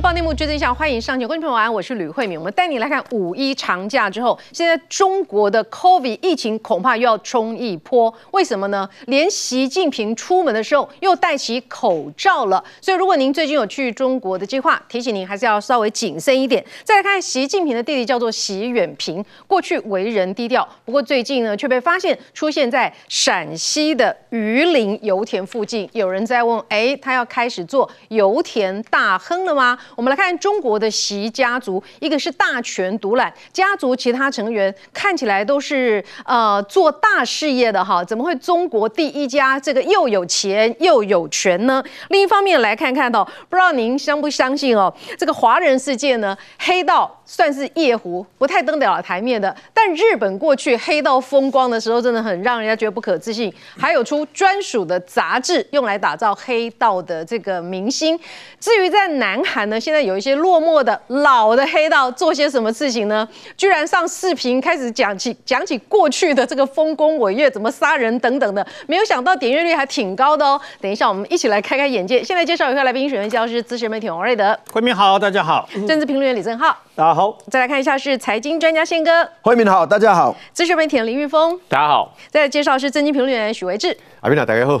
[0.00, 2.38] 报内幕最真相，欢迎上节观众朋友安，我是吕慧敏。
[2.38, 8.12] 我们带你来看五一长假之后，现在中国的 COVID 疫情恐怕又要冲一波。
[8.30, 8.88] 为什么呢？
[9.06, 12.64] 连习近平出门的时候又戴起口罩了。
[12.80, 16.64] 所以，如果您最近有去中国的计划，提醒您还是要稍微谨慎一点。
[16.82, 25.86] 再来看习近平的弟弟叫做习远平，过去为人低调，不过最近呢却被发现出现在陕西的榆林油田附近。
[25.92, 29.78] 有人在问：哎，他要开始做油田大亨了吗？
[29.96, 41.82] 我们来看中国的习家族，一个是大权独揽，家族其他成员看起来都是呃做大事业的哈，怎么会中国第一家这个又有钱又有权呢？
[42.08, 58.18] 另一方面来看看到，不知道您相不相信哦，这个华人世界呢，黑道算是夜壶，不太登得了台面的，但日本过去黑道风光的时候，真的很让人家觉得不可置信，还有出专属的杂志用来打造黑道的这个明星。
[58.60, 59.79] 至于在南韩呢？
[59.80, 63.26] 现在有一些落寞的老的黑道做些什么事情呢？
[63.56, 70.60] 居然上视频开始讲起讲起过去的这个丰功伟业，怎么杀人等等的，没有想到点阅率还挺高的哦。
[70.80, 72.22] 等一下我们一起来开开眼界。
[72.22, 84.80] 现在介绍一下来宾，选员教师资深媒体王瑞德，慧明好，大家好；政治评论员李正浩，大家好；再来看一下是财经专家宪哥，慧明好，大家好；资深媒体人林玉峰，大家好；再来介绍是政经评论员许维志，阿斌啊，大家好。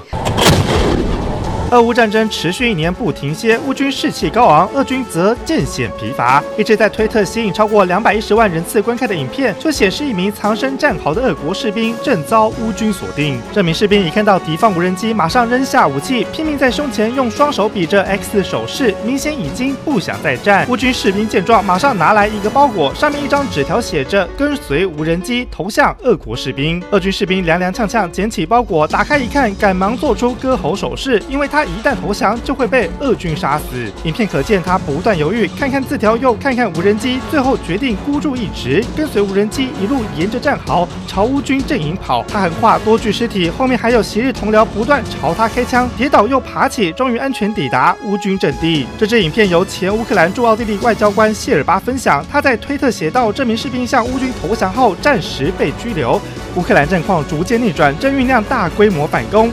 [1.70, 6.42] 俄乌战争持续一年不停歇，乌军士气高昂，俄军则渐显疲乏。
[6.58, 13.40] 一直在推特吸引超过两百一十万人次观看的影片，就显示一名藏身战壕的俄国士兵正遭乌军锁定。
[13.52, 20.66] 这名士兵一看到敌方无人机，马上扔下武器，拼命在胸前用双手比着 X 手势，明显已经不想再战。
[20.68, 26.82] 乌军士兵见状，马上拿来一个包裹，上面一张纸条写着“跟随无人机投向俄国士兵”。
[26.90, 31.59] 俄军士兵踉踉跄跄捡起包裹，打开一看，赶忙做出割喉手势，因为他。
[31.60, 33.92] 他一旦投降，就会被俄军杀死。
[34.04, 42.24] 影片可见他不断犹豫，看看字条，又看看无人机，最后决定孤注一掷，跟随无人机一路沿着战壕朝乌军阵营跑。
[42.26, 48.86] 他横跨多具尸体，后面还有昔日同僚不断朝他开枪，跌倒又爬起，终于安全抵达乌军阵地。
[48.98, 56.18] 这支影片由前乌克兰驻奥地利外交官谢尔巴分享，他在推特写道：这名士兵向乌军投降后，暂时被拘留。
[56.56, 59.52] 乌克兰战况逐渐逆转，正酝酿大规模反攻。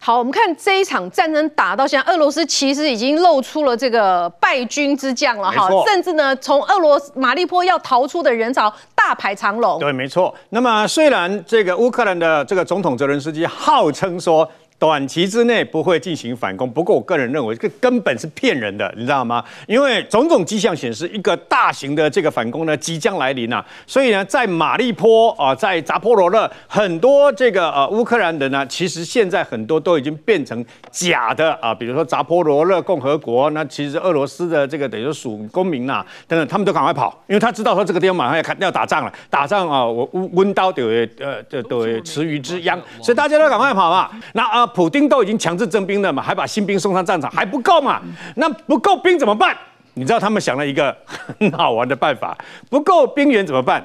[0.00, 9.78] 好，我们看这一场战争打到现在，俄罗斯其实已经露出了这个败军之将了哈，甚至呢，从俄罗斯马利坡要逃出的人潮大排长龙。
[9.78, 10.34] 对，没错。
[10.50, 14.48] 那么虽然这个乌克兰的这个总统泽连斯基号称说。
[14.78, 19.44] 短期之内不会进行反攻，不过我个人认为这根本是骗人的，你知道吗？
[19.66, 23.64] 因为种种迹象显示，一个大型的这个反攻呢即将来临啊！
[23.88, 40.84] 所以呢，在马利坡啊，在扎波罗热，很多这个呃乌克兰人呢，其实现在很多都已经变成假的啊，比如说扎波罗热共和国，那其实俄罗斯的这个等于说属公民呐等等，他们都赶快跑，因为他知道说这个地方马上要开要打仗了，打仗啊，我温温刀都
[41.18, 44.08] 呃都都池鱼之殃，所以大家都赶快跑嘛。
[44.34, 44.67] 那啊。
[44.68, 48.00] 普京都已经强制征兵了嘛，还把新兵送上战场，还不够嘛？
[48.36, 49.56] 那不够兵怎么办？
[49.94, 50.96] 你知道他们想了一个
[51.38, 52.36] 很好玩的办法，
[52.70, 53.84] 不够兵员怎么办？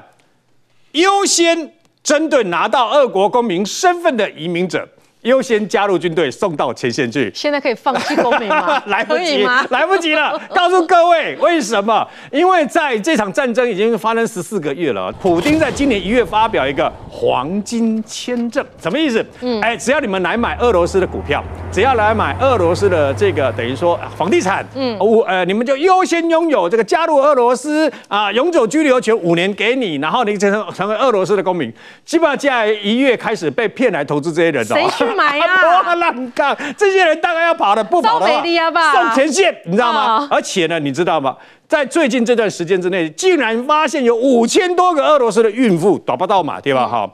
[0.92, 1.72] 优先
[2.02, 4.88] 针对拿到俄国公民身份的移民者。
[5.24, 7.30] 优先加入军队，送到前线去。
[7.34, 8.82] 现在可以放弃公民吗？
[8.86, 9.66] 来不及吗？
[9.70, 10.38] 来不及了。
[10.54, 12.06] 告诉各位，为什么？
[12.30, 15.10] 因为在这场战争已经发生十四个月了。
[15.20, 19.24] 普京在今年一月发表一个黄金签证，什么意思？
[19.40, 21.42] 嗯，哎，只要你们来买俄罗斯的股票，
[21.72, 31.72] 只要来买俄罗斯的这个等于说房地产，嗯，我呃，你们就优先拥有这个加入俄罗斯啊，永久居留权五年给你，然后你成成为俄罗斯的公民。
[32.04, 35.13] 基本上接下来一月开始被骗来投资这些人，谁去？
[35.14, 35.44] 买呀！
[35.60, 40.28] 波浪杠，这些人大概要跑的不跑的话，上前线，你知道吗？
[40.30, 41.36] 而且呢，你知道吗？
[41.66, 46.86] 在最近这段时间之内，竟然发现有五千多个俄罗斯的孕妇打不到嘛，对吧？
[46.86, 47.10] 哈。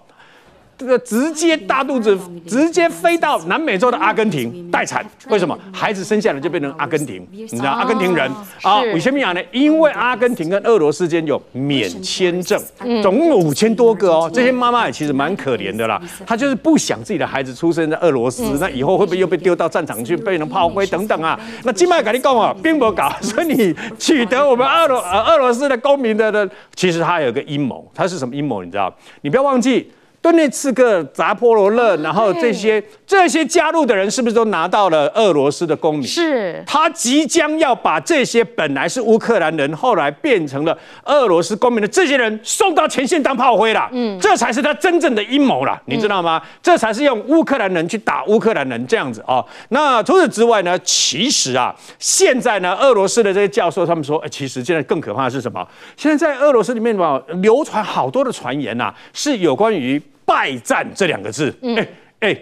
[0.80, 5.56] 这个直接大肚子，直接飞到南美洲的阿根廷待产，为什么？
[5.70, 8.32] 孩子生下来就变成阿根廷，你知道阿根廷人
[8.62, 8.80] 啊？
[8.80, 9.42] 为什么呢？
[9.52, 12.58] 因为阿根廷跟俄罗斯间有免签证，
[13.02, 14.30] 总共五千多个哦。
[14.32, 21.38] 这些妈妈也其实蛮可怜的啦，她就是不想自己的孩子出生在俄罗斯，那以后会不会又被丢到战场去被人炮灰等等啊？
[21.64, 28.64] 那金麦赶紧讲啊，并不搞， 所以你取得我们俄罗呃俄罗斯的公民的的，其实他有个阴谋，他是什么阴谋？
[28.64, 28.90] 你知道？
[29.20, 29.92] 你不要忘记。
[30.22, 36.06] 顿涅茨克、扎波罗勒，然后这些这些加入的人是不是都拿到了俄罗斯的公民？
[36.06, 36.62] 是。
[36.66, 43.88] 他即将要把这些本来是乌克兰人，后来变成了俄罗斯公民的这些人送到前线当炮灰了。
[43.92, 46.42] 嗯，这才是他真正的阴谋了，你知道吗？
[46.62, 49.42] 这才是用乌克兰人去打乌克兰人这样子啊。
[49.70, 50.78] 那除此之外呢？
[50.80, 55.66] 其实啊，现在呢，俄罗斯的这些教授他们说，哎，其实现在更可怕的是什么？
[55.96, 60.00] 现在在俄罗斯里面吧，流传好多的传言呐，是有关于。
[60.30, 61.88] 败战这两个字，哎
[62.20, 62.38] 哎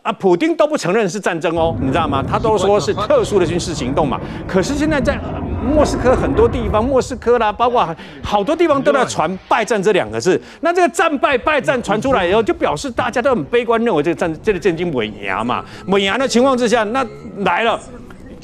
[0.00, 2.24] 啊，普京都不承认是战争哦，你知道吗？
[2.26, 4.18] 他都说是特殊的军事行动嘛。
[4.48, 5.20] 可是现在在
[5.62, 10.40] 莫斯科很多地方，莫斯科啦，包括好多地方都在传败战这两个字。
[10.60, 15.62] 那这个战败败战传出来以后，就表示大家都很悲观，认为这个战这个战争稳牙嘛。
[15.88, 17.04] 稳牙的情况之下，那
[17.38, 17.78] 来了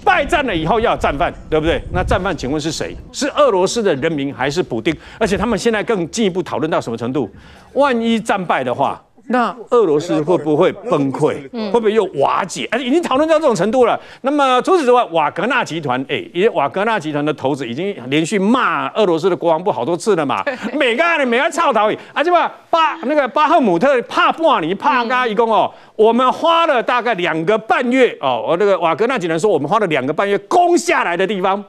[0.04, 1.82] 败战了以后要有战犯，对不对？
[1.93, 2.96] 那战犯请问是谁？
[3.12, 4.94] 是俄罗斯的人民还是补丁？
[5.19, 7.31] 而且他们现在更进一步讨论到什么程度？
[7.75, 11.48] 万一战败的话，那俄罗斯会不会崩溃？
[11.70, 12.69] 会不会又瓦解？
[12.70, 13.98] 哎，已经讨论到这种程度了。
[14.22, 20.44] 那么除此之外，瓦格纳集团，哎，因为瓦格纳集团的头子已经连续骂俄罗斯的国防部好多次了嘛。
[20.74, 31.64] 每个人每个操导，而且吧，巴那个巴赫姆特帕布瓦尼帕嘎一共哦，我们花了大概两个半月哦，我那个瓦格纳集团说，我们花了两个半月攻下来的地方。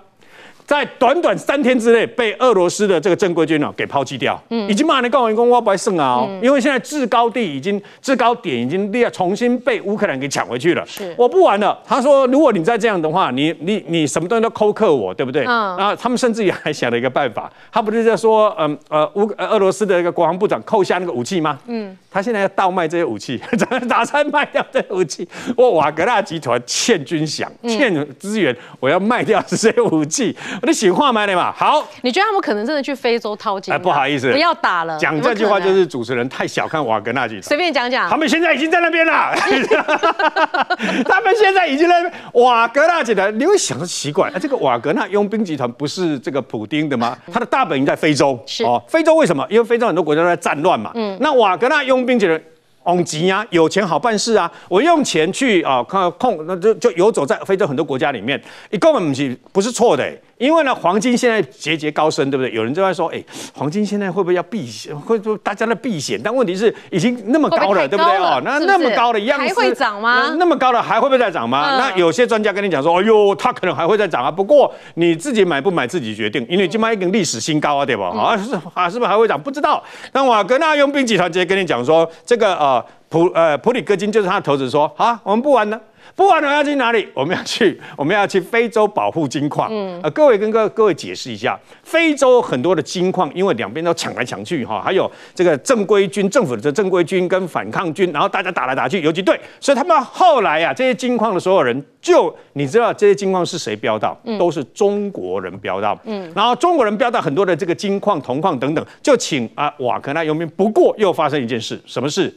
[0.65, 11.77] 在短短三天之内被俄罗斯的这个正规军呢给抛弃掉，嗯，已经骂你告完公我不会胜啊，因为现在制高地已经制高点已经立重新被乌克兰给抢回去了，是我不玩了。
[11.85, 15.43] 他说，如果你再这样的话，你你你什么东西都扣克我，对不对？
[15.45, 21.59] 嗯，然后他们甚至于还想了一个办法，他不是在说，嗯呃乌俄罗斯的一个国防部长扣下那个武器吗？
[21.67, 23.39] 嗯，他现在要倒卖这些武器，
[23.89, 25.27] 打算卖掉这些武器。
[25.57, 30.35] 我瓦格纳集团欠军饷，欠资源，我要卖掉这些武器。
[30.61, 31.85] 我的喜话买的嘛，好。
[32.01, 33.73] 你觉得他们可能真的去非洲掏金？
[33.73, 34.97] 哎，不好意思，不要打了。
[34.97, 37.43] 讲这句话就是主持人太小看瓦格纳集团。
[37.43, 39.33] 随便讲讲，他们现在已经在那边了。
[41.05, 43.37] 他们现在已经在瓦格纳集团。
[43.39, 47.17] 你会想到奇怪，这个瓦格纳佣兵集团不是这个普丁的吗？
[47.31, 48.39] 他的大本营在非洲。
[48.45, 49.45] 是哦，非洲为什么？
[49.49, 50.91] 因为非洲很多国家都在战乱嘛。
[50.95, 51.17] 嗯。
[51.19, 52.41] 那瓦格纳佣兵集团。
[52.85, 54.51] 昂吉呀，有钱好办事啊！
[54.67, 58.37] 我用钱去啊，看控那就就游走在非洲很多国家里面，
[58.71, 60.05] 一根本不是不是错的。
[60.37, 62.51] 因为呢，黄金现在节节高升，对不对？
[62.51, 64.93] 有人就在说，哎，黄金现在会不会要避险？
[64.97, 66.19] 会不大家的避险？
[66.21, 68.41] 但问题是已经那么高了，对不对哦？
[68.43, 70.35] 那那么高的样子还会涨吗？
[70.37, 71.77] 那么高的还会不会再涨吗？
[71.77, 74.31] 那有些专家跟你讲说，哎呦，它可能还会再涨啊。
[74.31, 78.09] 不过你自己买不买自己决定，因为今麦一根历史新高啊，对吧？
[78.09, 79.41] 啊是啊，是不是还会涨？
[79.41, 79.81] 不知道。
[80.11, 85.79] 那瓦格纳佣兵集团直接跟你讲说，这个呃普呃普里戈金就是他的头子说，好，我们不玩了。
[86.15, 89.67] 不管我要去哪里，我们要去， 我们要去非洲保护金矿。
[89.71, 104.15] 嗯，呃，各位跟各各位解释一下，非洲很多的金矿，因为两边都抢来抢去哈，还有这个正规军、政府的这正规军跟反抗军，然后大家打来打去，游击队，所以他们后来啊，这些金矿的所有人，就你知道这些金矿是谁标到？
[104.37, 105.99] 都是中国人标到。
[106.03, 110.47] 嗯，然后中国人标到很多的这个金矿、铜矿等等，就请啊瓦格纳佣兵。
[110.49, 112.31] 不过又发生一件事，什么事？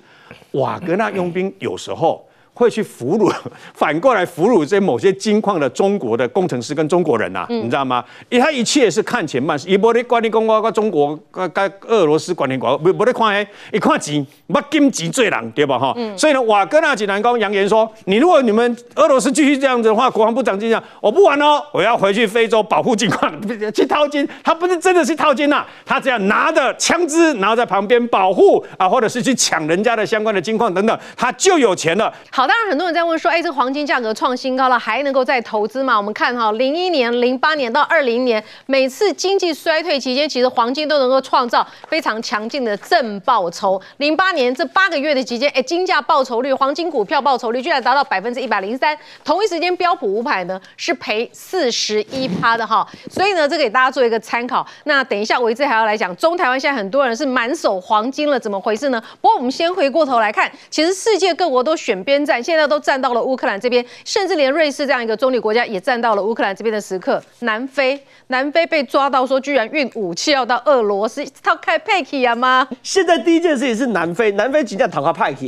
[0.52, 2.26] 瓦格纳佣兵有时候。
[2.56, 3.30] 会去俘虏，
[3.74, 8.02] 反过来俘虏这某些金矿的中国的工程师跟中国人呐，你知道吗？
[8.30, 15.78] 因为他一切是看钱办事，一波的管理公关跟中国跟跟俄罗斯管理国，不不得看诶，一看钱，不金钱最人，对吧？
[15.78, 23.30] 哈，所以呢，瓦格纳集团刚扬言说，你如果你们俄罗斯继续这样子的话，国防部长就讲，我不玩了，我要回去非洲保护金矿，
[23.74, 24.26] 去掏金。
[24.42, 32.10] 他不是真的是掏金呐，他只要拿着枪支，然后在旁边保护啊，或者是去抢人家的相关的金矿等等，他就有钱了。
[32.30, 32.45] 好。
[32.46, 35.96] 当然，很多人在问说，哎，这黄金价格创新高了，还能够再投资吗？
[35.96, 43.80] 我们看哈，零一年、零八年到二零年，每次经济衰退期间，其实黄金都能够创造非常强劲的正报酬。
[43.96, 48.96] 零八年这八个月的期间，哎，金价报酬率、黄金股票报酬率居然达到百分之一百零三。
[49.24, 52.86] 同一时间，标普五百呢是赔四十一趴的哈。
[53.10, 54.66] 所以呢，这给大家做一个参考。
[54.84, 59.02] 那等一下，我一直还要来讲，中台湾现在很多人是满手黄金了，怎么回事呢？
[59.20, 67.22] 不过我们先回过头来看，其实世界各国都选边现在都站到了乌克兰这边，甚至连瑞士这样一个中立国家也站到了乌克兰这边的时刻。
[67.40, 72.68] 南非，南非被抓到说居然运武器要到俄罗斯，他开派克呀吗？
[72.82, 75.46] 现在第一件事情是南非，南非即将讨伐派克。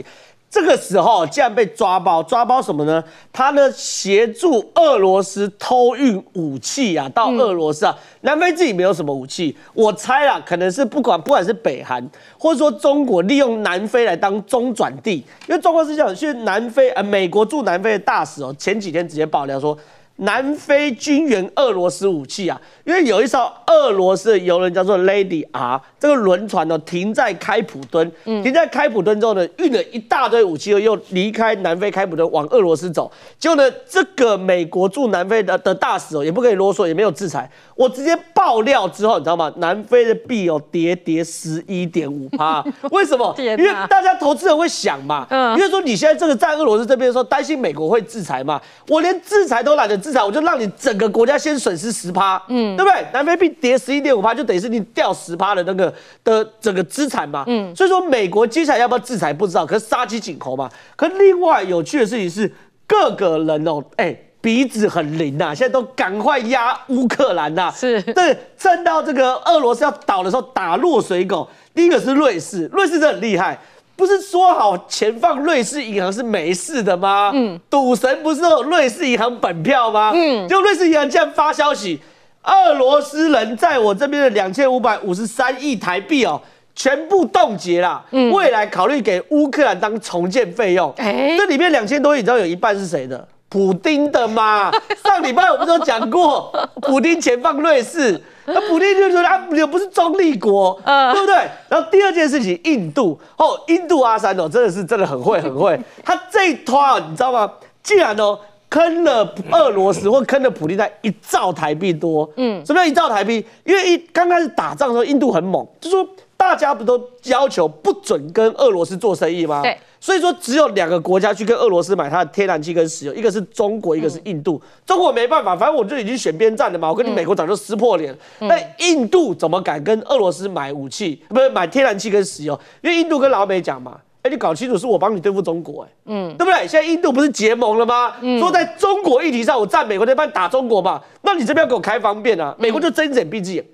[0.50, 3.04] 这个时候竟然被抓包，抓包什么呢？
[3.32, 7.94] 他呢协助俄罗斯偷运武器啊，到俄罗斯啊。
[8.22, 12.02] 南非自己没有什么武器，我猜啊，可能是不管不管是北韩，
[12.38, 19.76] 或者说中国利用南非来当中转地，因为状况是这样，去南非呃美国驻南非的大使哦，前几天直接爆料说，
[20.18, 33.10] 南非军援俄罗斯武器啊，因为有一艘俄罗斯的游轮叫做 Lady R，这个轮船呢停在开普敦，停在开普敦之后呢，运了一大堆武器，又又离开南非开普敦往俄罗斯走。
[33.38, 37.48] 结果呢，这个美国驻南非的的大使哦，也不可以啰嗦，也没有制裁，
[37.78, 39.52] 我直接爆料之后，你知道吗？
[39.58, 43.32] 南非的币哦跌跌十一点五趴， 为什么？
[43.38, 53.06] 因为大家投资人会想嘛，嗯因为说你现在这个在俄罗斯这边的时候，担心美国会制裁嘛，我连制裁都懒得制裁，我就让你整个国家先损失十趴，嗯，对不对？
[53.12, 55.94] 南非币跌十一点五趴，就等于是你掉十趴的那个
[56.24, 60.68] 的整个资产嘛，嗯，所以说美国接下来要不要制裁不知道，可是杀鸡儆猴嘛。
[60.96, 62.52] 可另外有趣的事情是，
[62.88, 64.16] 各个人哦，哎。
[64.48, 71.46] 鼻子很灵呐、现在都赶快压乌克兰呐、是对，趁到这个俄罗斯要倒的时候打落水狗。
[71.74, 73.60] 第一个是瑞士，瑞士很厉害，
[73.94, 77.30] 不是说好钱放瑞士银行是没事的吗？
[77.34, 80.12] 嗯，赌神不是瑞士银行本票吗？
[80.14, 82.00] 嗯，就瑞士银行竟然发消息，
[82.44, 86.40] 俄罗斯人在我这边的两千五百五十三亿台币哦。
[86.74, 88.02] 全部冻结啦，
[88.32, 90.90] 未来考虑给乌克兰当重建费用。
[90.96, 93.28] 哎这里面两千多亿，你知道有一半是谁的？
[93.48, 94.70] 普丁的嘛。
[95.04, 96.52] 上礼拜我们都讲过，
[96.82, 101.34] 普丁前放瑞士，那普丁就说啊，又不是中立国，嗯对不对？
[101.68, 107.50] 然后第二件事情，印度哦，印度阿三哦，真的是真的很会很会，他这一拖啊，你知道吗？
[107.82, 108.38] 竟然哦。
[108.70, 113.42] 坑了俄罗斯或坑了普丁在一兆台币多，嗯，什么叫一兆台币？
[113.64, 119.62] 因为一刚开始打仗的时候，印度很猛，就说大家不都要求不准跟俄罗斯做生意吗？
[119.62, 124.60] 对，所以说只有两个国家去跟俄罗斯买它的天然气跟石油，一个是中国，一个是印度。
[124.86, 128.16] 中国没办法，反正我就已经选边站了嘛，我跟你美国早就撕破脸。
[128.40, 131.22] 那、印度怎么敢跟俄罗斯买武器？
[131.28, 132.58] 不是买天然气跟石油？
[132.80, 133.98] 因为印度跟老美讲嘛。
[134.22, 136.66] 哎，你搞清楚，是我帮你对付中国、哎，嗯，对不对？
[136.66, 138.14] 现在印度不是结盟了吗？
[138.40, 143.64] 说在中国议题上，我站美国那边打中国嘛，那你这边要给我开方便啊，美国就睁一只眼闭一只眼。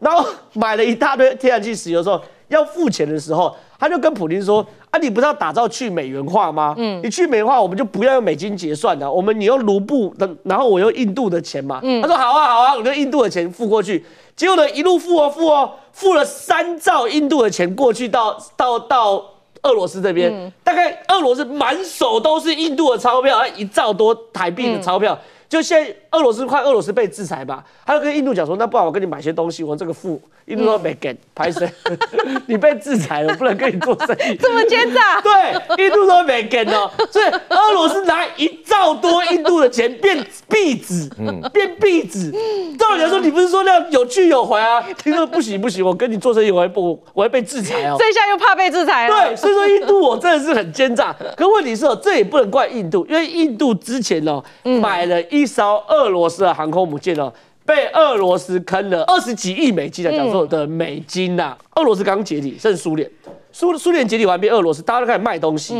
[0.00, 6.74] 然后买了一大堆天然气、石油的时候，要付钱的时候，他就跟普京说：“啊，你不是要打造去美元化吗？
[6.76, 11.80] 嗯，你去美元化，我们就不要用美金结算了，我们你用卢布的，然后我用印度的钱嘛。
[12.02, 14.04] 他说：“好啊，好啊，我用印度的钱付过去。”
[14.36, 19.24] 结果呢，一路付哦付哦，付了三兆印度的钱过去到到到
[19.62, 25.18] 俄罗斯这边，大概俄罗斯满手都是印度的钞票，一兆多台币的钞票。
[25.48, 30.20] 就现在俄罗斯快俄罗斯被制裁吧，他就跟印度讲说，那不然我跟你买些东西，我这个付。
[30.46, 31.70] 印度说没给，拍谁？
[32.46, 34.34] 你被制裁了，不能跟你做生意。
[34.42, 35.20] 这么奸诈？
[35.22, 41.08] 对，印度说没给哦，所以俄罗斯拿一兆多印度的钱变币纸，
[41.52, 42.32] 变币纸。
[42.76, 44.82] 照理来说，你不是说那样有去有回啊？
[44.98, 47.96] 听说不行不行，我跟你做生意，我会不我会被制裁哦。
[47.96, 49.28] 这下又怕被制裁了。
[49.28, 51.14] 对，所以说印度我真的是很奸诈。
[51.36, 57.32] 可问题是哦，这也不能怪印度，因为印度之前哦、买了一艘俄罗斯的航空母舰呢。
[57.64, 63.08] 被俄罗斯坑了二十几亿美金的讲说的美金呐、俄罗斯刚解体，剩苏联，
[63.52, 65.76] 苏苏联解体完毕俄罗斯，大家都开始卖东西。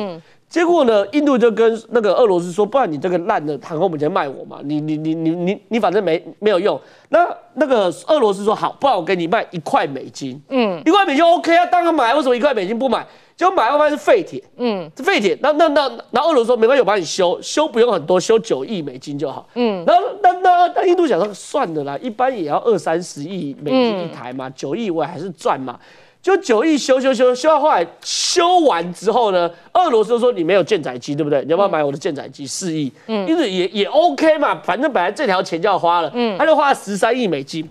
[0.48, 6.80] 结果呢，印度就跟那个俄罗斯说，不然你这个烂的航空母舰卖我嘛，你你你你你你反正没没有用。
[7.08, 13.04] 那那个俄罗斯说好，不然我给你卖一块美金，嗯，一块美金 OK 啊，当然买，为什么一块美金不买？
[13.42, 15.36] 结果买后发现是废铁，嗯，是废铁。
[15.42, 19.84] 那那那然后俄罗斯说没关系，我帮你修，修不用很多，修九亿美金就好，嗯。
[19.84, 25.76] 然后那那那印度想说算了啦，一般也要二三十亿美金一台嘛，九、亿我还是赚嘛。
[26.22, 31.42] 就九亿修修修修到后来修完之后呢，俄罗斯就说你没有舰载机，对不对？
[31.42, 32.46] 你要不要买我的舰载机？
[32.46, 37.68] 四亿，嗯，因为也也 OK 嘛，反正本来这条钱就要花了，嗯，他就花了十三亿美金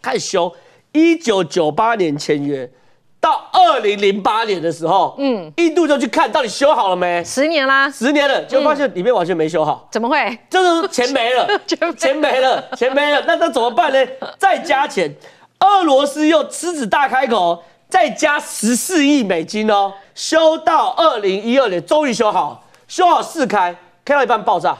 [0.00, 0.54] 开始修。
[0.92, 2.70] 一九九八年签约，
[3.22, 9.86] 到二零零八年的时候，嗯，印度就去看到底修好了没，十年啦，十年了，结果发现里面完全没修好。
[9.92, 10.36] 怎么会？
[10.50, 11.46] 就是 钱没了。
[11.96, 14.10] 钱没了，钱没了，那那怎么办呢？
[14.40, 15.14] 再加钱，
[15.60, 24.76] 俄罗斯又狮子大开口，再加十四亿美金哦，修到二零一二年终于修好，修好四开，开到一半爆炸，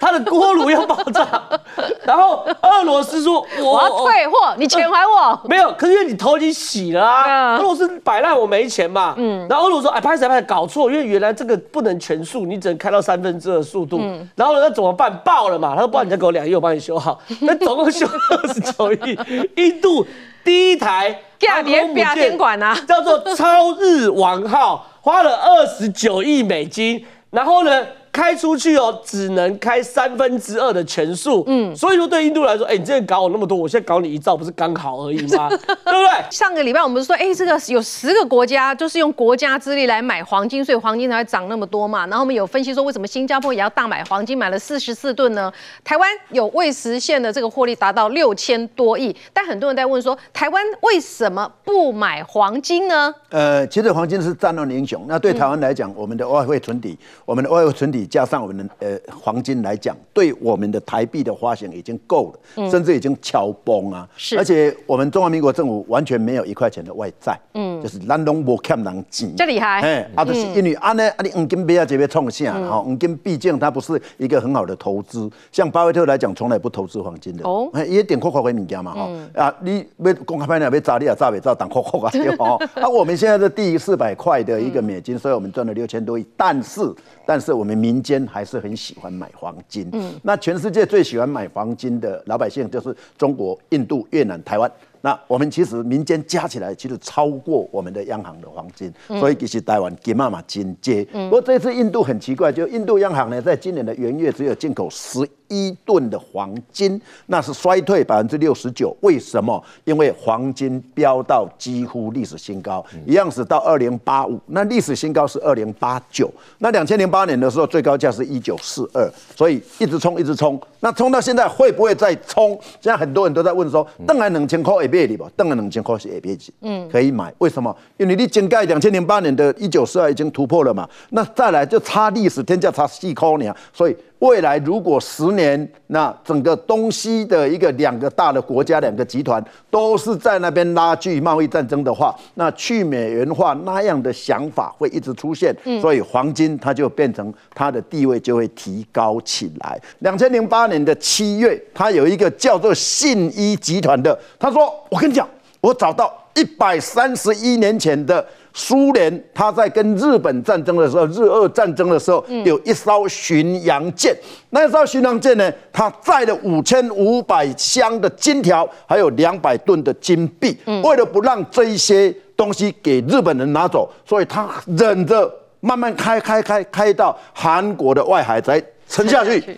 [0.00, 1.26] 它的锅炉要爆炸，
[2.04, 5.40] 然后俄罗斯说我我要退货，你钱还我。
[5.48, 9.14] 没有，可是因为你头已经洗了啊，嗯俄罗斯摆烂，我没钱嘛。
[9.16, 13.98] 嗯，然后俄罗斯说，哎，拍谁拍谁搞错，因为原来这个不能全速，你只能开到三分之二速度。
[14.00, 15.14] 嗯然后呢，那怎么办？
[15.24, 15.74] 爆了嘛。
[15.74, 17.18] 他说，不然你再给我两亿，我帮你修好。
[17.42, 19.18] 那总共修二十九亿。
[19.56, 20.06] 印度
[20.44, 27.84] 第一台价点航空母舰价点管啊叫做超日王号，花了二十九亿美金，然后呢？
[28.18, 31.44] 开出去哦，只能开三分之二的权数。
[31.46, 35.48] 嗯，所以说对印度来说，哎，你之前搞我那么多，我现在搞你一兆，不是刚好而已吗？
[35.54, 36.24] 对不对？
[36.28, 42.08] 上个礼拜我们说，哎，这个有十个国家就是用国家之力来买黄金，所以黄金才会涨那么多嘛。
[42.08, 45.52] 然后我们有分析说，为什么新加坡也要大买黄金，买了四十四吨呢？
[45.84, 53.14] 台湾有未实现的这个获利达到六千多亿，但很多人在问说，台湾为什么不买黄金呢？
[53.30, 55.04] 呃，其实黄金是战乱英雄。
[55.06, 64.08] 那对台湾来讲，我们的外汇存底，我们的外汇存底加上我们的呃黄金来讲，对我们的台币的花钱已经够了，甚至已经敲崩啊。
[64.16, 69.80] 是，而且我们中华民国政府完全没有一块钱的外债，嗯，就是咱拢无欠人钱，这厉害。
[69.80, 75.30] 哎，啊，就是因为啊呢，啊你黄金不要这边创下，哈，黄金毕竟它不是一个很好的投资。
[75.52, 77.48] 像巴菲特来讲，从来不投资黄金的。
[77.48, 86.82] 哦，也点阔阔回物件嘛，哈，啊，你要公开拍呢，要炸你也炸不炸，当阔阔啊， 哦，啊，我们现在是第四百块的一个美金，所以我们赚了六千多亿，但是。
[87.26, 89.88] 但是我们民间还是很喜欢买黄金。
[89.94, 94.70] 嗯，那全世界最喜欢买黄金的老百姓就是中国、印度、越南、台湾。
[95.00, 101.02] 那我们其实民间加起来其实超过我们的央行的黄金，所以其实台湾金妈妈金接。
[101.06, 105.20] 不过这次印度很奇怪，就印度央行呢，在今年的元月只有进口十。
[105.48, 108.96] 一吨的黄金，那是衰退百分之六十九。
[109.00, 109.62] 为什么？
[109.84, 116.30] 因为黄金飙到几乎历史新高，一样是到二零八五，那历史新高是二零八九。
[116.58, 120.60] 那两千零八年的时候，最高价是一九四二，所以一直冲，一直冲。
[120.80, 122.50] 那冲到现在会不会再冲？
[122.80, 125.26] 现在很多人都在问说，邓来两千块也别里吧？
[125.36, 126.52] 邓来两千块是也别几？
[126.60, 127.32] 嗯，可以买。
[127.38, 127.74] 为什么？
[127.96, 130.88] 因为你井盖两千零八年的一九四二已经突破了嘛。
[131.10, 133.96] 那再来就差历史天价差四块呢，所以。
[134.20, 149.80] 未来如果十年，那整个东西的一个两个大的国家、两个集团都是在那边拉锯贸易战争的话，那去美元化那样的想法会一直出现，所以黄金它就变成它的地位就会提高起来。
[150.00, 155.28] 两千零八年的七月，它有一个叫做信一集团的，他说：“我跟你讲，
[155.60, 158.26] 我找到一百三十一年前的。”
[158.58, 164.12] 苏联他在跟日本战争的时候，日俄战争的时候，有一艘巡洋舰。
[164.50, 170.58] 那艘巡洋舰呢，它载了五千五百箱的金条，还有两百吨的金币。
[170.82, 179.56] 为了不让这一些东西给日本人拿走，所以他忍着慢慢开开开开到韩国的外海才沉下去。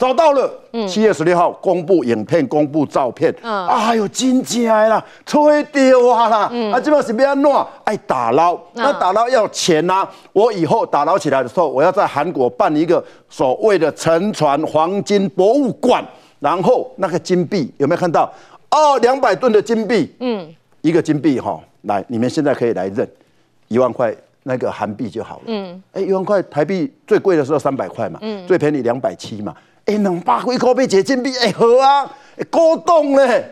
[0.00, 0.50] 找到了，
[0.88, 6.38] 七月十六号公布影片，公布照片，啊呦，金起来了，吹掉啊啦，
[6.72, 16.02] 啊，这边是要弄，爱打捞，那打捞要钱呐，我以后打捞起来的时候，我要在韩国办一个所谓的沉船黄金博物馆，
[16.38, 18.32] 然后那个金币有没有看到？
[18.70, 20.48] 哦，两百吨的金币，嗯，
[20.80, 23.06] 一个金币哈，来，你们现在可以来认。
[23.68, 24.12] 一万块
[24.44, 29.54] 那个韩币就好了，嗯，哎，一万块台币最贵的时候三百块嘛，嗯，最便宜两百七嘛。
[29.90, 32.08] 哎，两百块可被解金币，哎，好啊，
[32.48, 33.50] 高动嘞。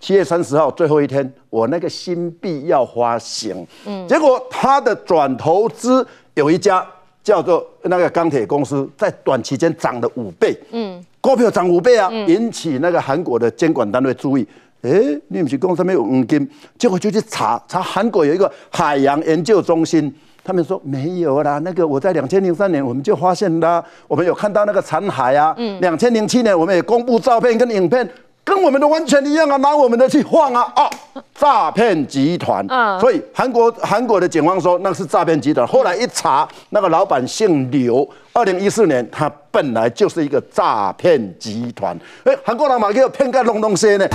[0.00, 6.86] 七月三十号最后一天，我那个新币要发行，嗯，结果他的转投资有一家
[7.22, 14.46] 叫做那个钢铁公司，在短期间涨了五倍，嗯，股票涨五倍啊，引起那个韩国的监管单位注意，
[14.80, 14.90] 哎，
[15.28, 20.14] 你不是公司没有黄金，结果就去查查韩国有一个海洋研究中心。
[20.46, 25.52] 他们说没有啦，那个我在两千零三年我们就发现啦，我们有看到那个残骸啊。
[25.58, 25.80] 嗯。
[25.80, 28.08] 两千零七年我们也公布照片跟影片，
[28.44, 30.88] 跟我们的完全一样啊，拿我们的去换啊啊！
[31.34, 32.64] 诈骗集团。
[32.68, 33.00] 嗯。
[33.00, 41.98] 所以韩国韩国的警方说那是诈骗集团，后来一查，那个老板姓刘，二零一四年他本来就是一个诈骗集团。
[42.22, 44.06] 哎，韩国人嘛给我骗个弄东西呢。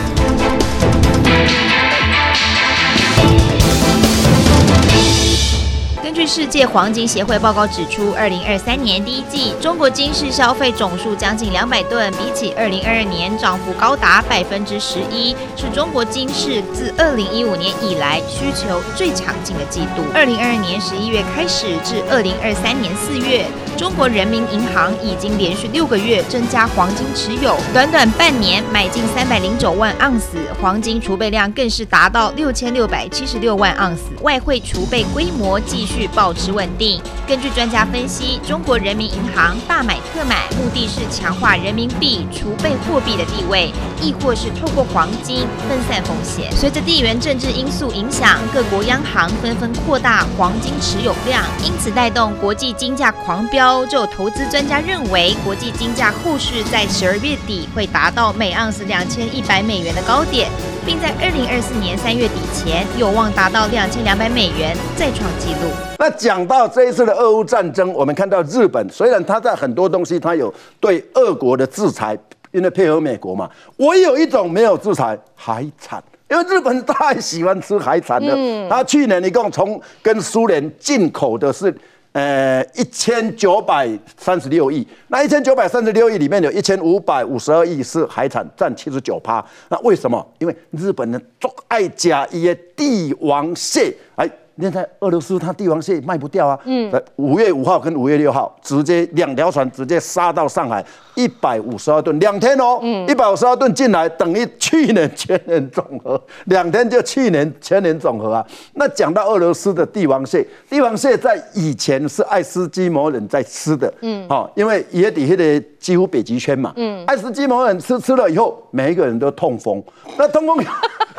[6.12, 20.04] 根据世界黄金协会报告指出，二零二三年第一季中国金市消费总数将近两百吨，比起二零二二年涨幅高达百分之十一，是中国金市自二零一五年以来需求最强劲的季度。
[20.14, 23.46] 二零二二年十一月开始至二零二三年四月，
[23.78, 36.01] 中国人民银行已经连续六个月增加黄金持有，短短半年买进三百零九万盎司，黄金储备量更是达到六千六百七十六万盎司，外汇储备规模继续。
[36.08, 37.02] 保持稳定。
[37.28, 46.52] 根据专家分析，中国人民银行大买特买，目的是强化人民币储备货币的地位，亦或是透过黄金分散风险。
[46.56, 53.86] 随着地缘政治因素影响，各国央行纷纷扩大黄金持有量，因此带动国际金价狂飙。
[53.86, 60.50] 就有投资专家认为，国际金价后续在十二月底会达到每盎司两千一百美元的高点。
[60.84, 65.91] 并在二零二四年三月底前有望达到两千两百美元，再创纪录。
[66.02, 72.18] 那讲到这一次的俄乌战争，我们看到日本虽然它在很多东西它有对俄国的制裁，
[72.50, 76.04] 因为配合美国嘛，唯有一种没有制裁海产。
[76.28, 81.72] 因为日本太喜欢吃海产了，他去年一共从跟苏联进口的是，
[82.14, 83.88] 呃，一千九百
[84.18, 84.88] 三十六亿。
[85.10, 89.46] 那一千九百三十六亿里面有一千五百五十二亿是海产，占七十九趴。
[89.70, 90.28] 那为什么？
[90.40, 94.28] 因为日本人最爱加一些帝王蟹，哎。
[94.62, 108.46] 现在俄罗斯它帝王蟹卖不掉啊，嗯，五月五号跟五月六号直接两条船直接杀到上海，一百五十二吨，两天哦，嗯，一百五十二吨进来等于去年全年总和，两天就去年全年总和啊。
[108.76, 119.84] 那讲到俄罗斯的帝王蟹，帝王蟹在以前是爱斯基摩人在吃的，嗯，哦，因为也底下的几乎北极圈嘛，嗯，爱斯基摩人吃吃了以后，每一个人都痛风，
[120.18, 120.64] 那痛风。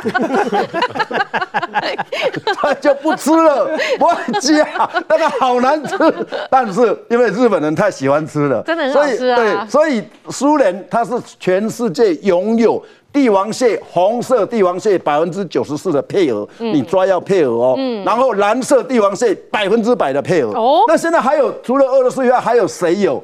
[2.56, 4.66] 他就不吃了，不爱加，
[5.08, 5.96] 那个好难吃。
[6.50, 9.36] 但是因为日本人太喜欢吃了，真的很好吃啊。
[9.36, 17.74] 对，所以苏联它是全世界拥有帝王蟹红色帝王蟹百分之九十四的配额，你抓要配额哦。
[17.76, 18.04] 嗯。
[18.04, 20.52] 然后蓝色帝王蟹百分之百的配额。
[20.52, 20.82] 哦。
[20.88, 23.22] 那现在还有除了俄罗斯以外，还有谁有？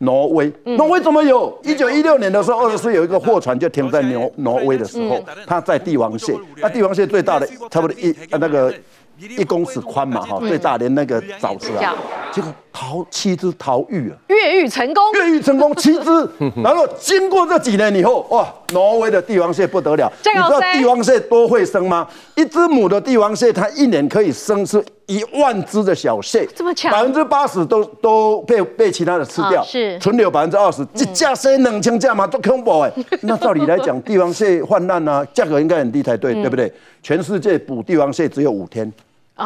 [0.00, 1.52] 挪威，挪威怎么有？
[1.64, 8.72] 一九一六年的时候，俄罗斯有一个货船就停在挪挪威的时候，它在帝王蟹，那帝王蟹最大的差不多一那个
[9.18, 11.94] 一公尺宽嘛，哈，最大连那个爪子啊，
[12.32, 16.28] 结果逃七只逃狱了，越狱成功，越狱成功七只，
[16.62, 22.06] 然后经过这几年以后，哇，挪威的帝王蟹不得了，你知道帝王蟹多会生吗？
[22.36, 24.82] 一只母的帝王蟹，它一年可以生出。
[25.08, 29.98] 一万只的小蟹，这么强，百分之八十都都被被其他的吃掉，是。
[29.98, 30.86] 存留百分之二十。
[30.92, 32.92] 这架蟹冷清价嘛， 都恐怖哎。
[33.22, 36.70] 那照理来讲， 帝王蟹泛滥啊，价格应该很低才对，对不对？
[37.02, 38.92] 全世界捕帝王蟹只有五天，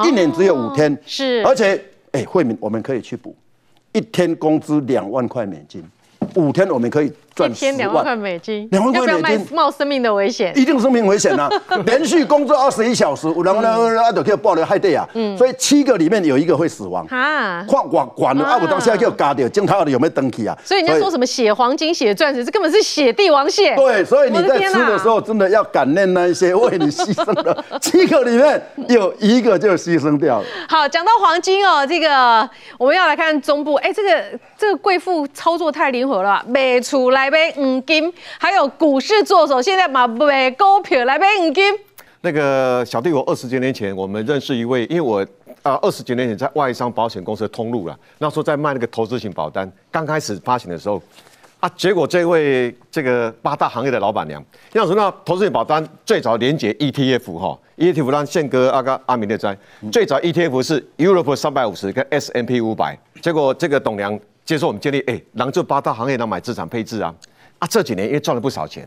[0.05, 1.43] 一年只有五天，是。
[1.45, 3.35] 而且，哎，慧敏，我们可以去补，
[3.93, 5.85] 一天工资两万块美金。
[6.37, 11.49] 五天我们可以赚千两万块美金，两万块美金冒生命的危险，一定生命危险啊！
[11.87, 15.07] 连续工作二十一小时，然后呢，阿都可以爆了害地啊！
[15.37, 17.65] 所以七个里面有一个会死亡啊！
[17.69, 20.57] 矿管管了，阿不当下叫嘎掉，检查有没有登记啊？
[20.65, 23.75] 所以人家说什么血黄金、血钻石，这根本是血帝王蟹。
[23.77, 30.47] 对，所以你在吃的时候，真的要感念那一些为你牺牲的七个里面有一个就牺牲掉了。
[30.69, 34.23] 好，讲到黄金哦，这个我们要来看中部，哎，这个
[34.57, 36.23] 这个贵妇操作太灵活。
[36.23, 41.73] 了，卖出来来买黄金，还有股市做手，现在买买股票来买黄金。
[42.23, 45.25] 那个小弟，我二十几年前我们认识一位，因为我
[45.63, 51.01] 啊二十几年前在外商保险公司通路了，那时候在卖那个投资型保单，刚开始发行的时候，
[51.61, 59.57] 啊，结果这位这个八大行业的老板娘，要说那投资型保单最早连接 ETF 哈，ETF 让宪哥阿个阿明的在，
[59.93, 64.19] 最早 ETF 是 Europe 三百五十跟 S M P 五百，结果这个董娘。
[64.53, 67.15] 接受我们建立，哎，让这八大行业能买资产配置啊，
[67.59, 68.87] 啊，这几年因为赚了不少钱，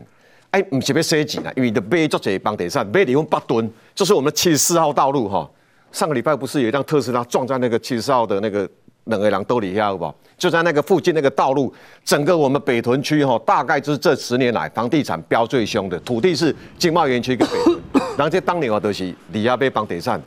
[0.52, 5.50] 哎，唔是要升级呢，因为的买做这房地产，买利用八吨，就是我们七十四号道路哈，
[5.90, 8.68] 上个礼拜不是有一辆特斯拉撞在那个七十四号的那个
[9.06, 10.14] 冷个狼兜里下，好不好？
[10.38, 11.74] 就在那个附近那个道路，
[12.04, 17.80] 整个我们北屯区哈，大概就是这十年来房地产飙最凶的土地是经贸园区跟北屯，
[18.16, 20.22] 然后这当年我都是里亚被房地产，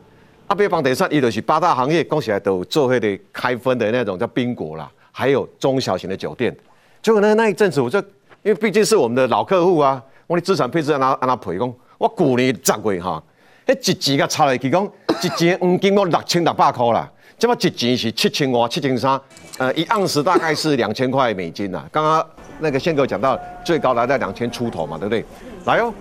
[0.47, 4.91] 啊，被房地产伊就是八大行业讲起来都做迄个开分的那种叫宾果啦。
[5.11, 6.55] 还有中小型的酒店，
[7.01, 7.99] 结果呢那一阵子，我就
[8.43, 13.21] 因为毕竟是我们的老客户啊，我的资产配置按他按他赔工，我去年十月哈，
[13.67, 14.89] 迄一钱个差来去讲，
[15.21, 19.19] 一钱黄金我六千六百块啦，这么一钱是七千五、七千三，
[19.57, 21.85] 呃，一盎司大概是两千块美金呐。
[21.91, 22.25] 刚刚
[22.59, 25.25] 那个宪哥讲到最高来在两千出头嘛，对不对？
[25.65, 25.93] 来哦，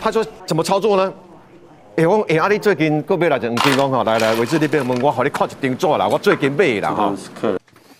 [0.00, 1.12] 他说怎么操作呢？
[1.96, 7.12] 哎，我哎阿你最近个别来就黄金讲哈，来来，伟志那边问我，好你看一张纸啦，我最近买啦哈。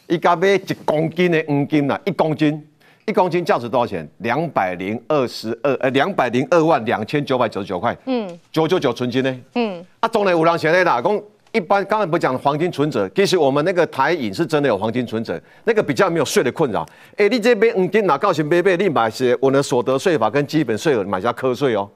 [0.09, 2.67] 一家买一公斤的黄金啦，一公斤，
[3.05, 4.09] 一公斤价值多少钱？
[4.19, 7.95] 两百零二十二，呃，两百零二万两千九百九十九块。
[8.07, 9.41] 嗯，九九九纯金呢？
[9.55, 16.87] 嗯，啊，中年五郎现在打工，一般刚才不讲黄金存折，其实我们那个台银是真的有黄金存折，那个比较没有税的困扰。
[17.19, 21.87] 哎，你这边黄金拿高钱买买，你买些我的所得税法跟基本税额买下课税哦。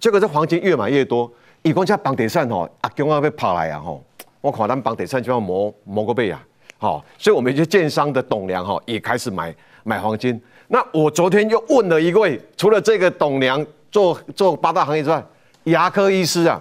[0.00, 1.30] 结果这黄金越买越多，
[1.62, 4.02] 一公家房地产吼，阿公要被跑来啊吼，
[4.40, 6.44] 我看咱房地产就要磨磨个背啊。
[6.80, 10.40] 好，所以我们一些建商的董梁哈也开始买买黄金。
[10.68, 15.22] 那我昨天又问了一位，除了这个董梁做做八大行业之外，
[15.64, 16.58] 牙科医师啊，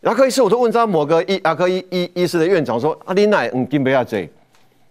[0.00, 4.28] 牙科医师我都问到某个医牙科医医医师的院长说，啊，你奶黄金不要这，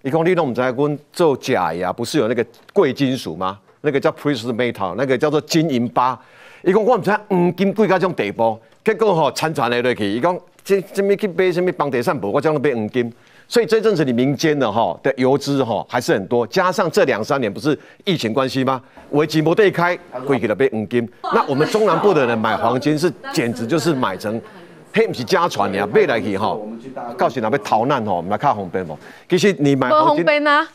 [0.04, 3.60] 你讲你都唔知阮做假牙不是有那个贵金属吗？
[3.82, 6.18] 那个叫 precious metal，那个叫做金银八。
[6.64, 13.12] 伊讲我唔知黄金贵到这种地步，结果吼参传来落去，伊讲这这么去买什么房地产部，我叫他买黄金。
[13.52, 18.82] 所以这阵子你民间的哈的游资哈还是很多，加上这两三年不是疫情关系吗？
[19.10, 21.06] 危机没对开，会给了被黄金。
[21.22, 24.42] 那我们中南部的人买黄金是简直就是买成。
[24.94, 26.68] 嘿，不是家传的，买来去吼，
[27.18, 28.98] 到时若要逃难吼，买看红边不？
[29.30, 30.26] 其实你买黄金，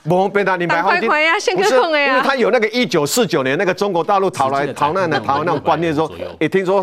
[0.09, 1.15] 不红边啊，你买黄金，不
[1.63, 6.83] 是，因为他有那个一九四九年那个中国大陆逃来逃难的逃那种观念，说也听说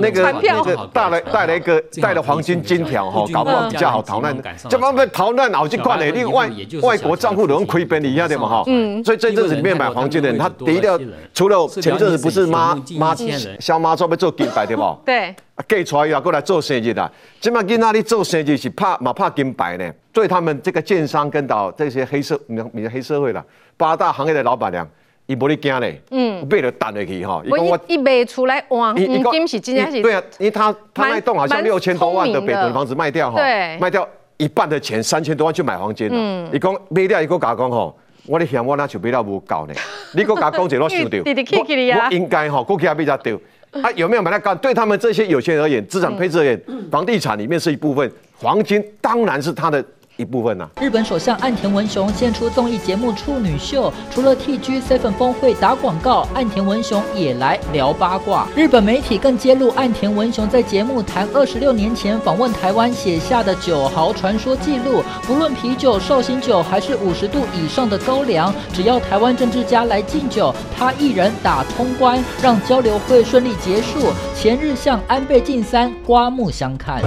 [0.00, 4.36] 那个那个带来 带来一个带了黄金金条吼，搞不好比较好逃难。
[4.68, 6.50] 这方面逃难脑筋快的，另外
[6.82, 8.64] 外国账户都用亏本一样的嘛哈。
[8.66, 9.02] 嗯。
[9.04, 11.00] 所以这阵子里面买黄金的人，他第一个
[11.32, 13.14] 除了前阵子不是妈妈
[13.60, 14.98] 肖妈做要做金牌对不？
[15.04, 15.34] 对。
[15.54, 17.10] 啊，嫁出来又过来做生意啦。
[17.40, 19.92] 即马囡仔你做生意是怕嘛怕金牌呢？
[20.12, 23.44] 所以他们这个建商跟到这些黑社，你你黑社会啦，
[23.76, 24.88] 八大行业的老板娘，
[25.26, 26.00] 伊无咧惊咧。
[26.10, 27.42] 嗯，卖了弹下去哈。
[27.48, 30.02] 我伊卖出来哇，黄金是真正是。
[30.02, 36.14] 对啊，因为他他那栋好像六千多万的北屯房子卖掉吼，卖掉一半的钱三千多万去买黄金了。
[36.16, 39.74] 嗯，伊讲卖掉，伊个甲讲吼，我咧嫌我那就买了无够呢。
[40.14, 43.40] 你个甲讲者我想着， 我应该吼，估计也比较丢。
[43.82, 44.56] 啊，有没有把它干？
[44.58, 46.60] 对他们这些有钱人而言，资产配置而言，
[46.90, 49.84] 房地产里面是一部分，黄金当然是他的。
[50.16, 50.68] 一部分呢。
[50.80, 58.46] 日本首相岸田文雄献出综艺节目处女秀，除了 T G Seven 峰会打广告，岸田文雄也来聊八卦。
[58.54, 74.12] 日本媒体更揭露岸田文雄在节目谈二十六年前访问台湾写下的酒豪传说记录，不论啤酒、绍兴酒还是五十度以上的高粱，只要台湾政治家来敬酒，他一人打通关，让交流会顺利结束。
[74.34, 77.02] 前日向安倍晋三刮目相看。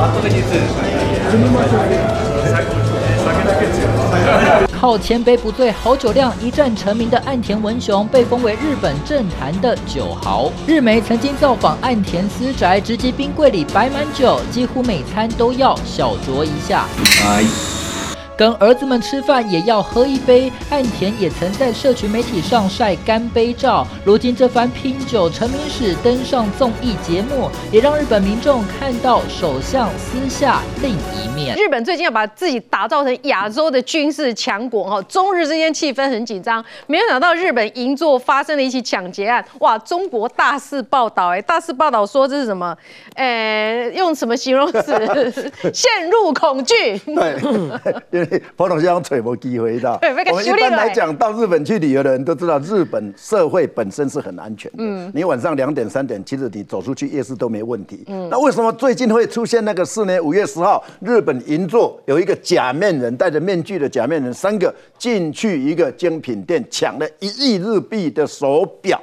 [4.80, 10.50] 靠千杯不醉好酒量一战成名的岸田文雄，被封为日本政坛的酒豪。
[10.66, 16.86] 日媒曾经造访岸田私宅，直击冰柜里摆满酒，几乎每餐都要小酌一下。
[18.40, 20.50] 跟儿子们吃饭也要喝一杯。
[20.70, 23.86] 岸田也曾在社群媒体上晒干杯照。
[24.02, 31.54] 如今这番拼酒成名史登上综艺节目，也让日本民众看到首相私下另一面。
[31.54, 36.64] 日本最近要把自己打造成亚洲的军事强国哈，中日之间气氛很紧张。
[36.86, 39.76] 没有想到日本银座发生了一起抢劫案，哇！
[39.76, 42.74] 中国大肆报道，哎，大肆报道说这是什么？
[43.16, 45.52] 呃，用什么形容词？
[45.74, 46.96] 陷入恐惧。
[48.10, 48.29] 对。
[48.56, 49.92] 彭总先生吹无机会的。
[50.30, 54.78] 我们一般来讲，到日本去旅游的人都知道，日本社会本身是很安全的。
[54.78, 58.04] 嗯，你晚上两点三点，其实你走出去夜市都没问题。
[58.06, 69.00] 嗯，那为什么最近会出现那个事呢五月十号，日本银座有一个假面人戴着面具的假面人，三个进去一个精品店抢了一亿日币的手表，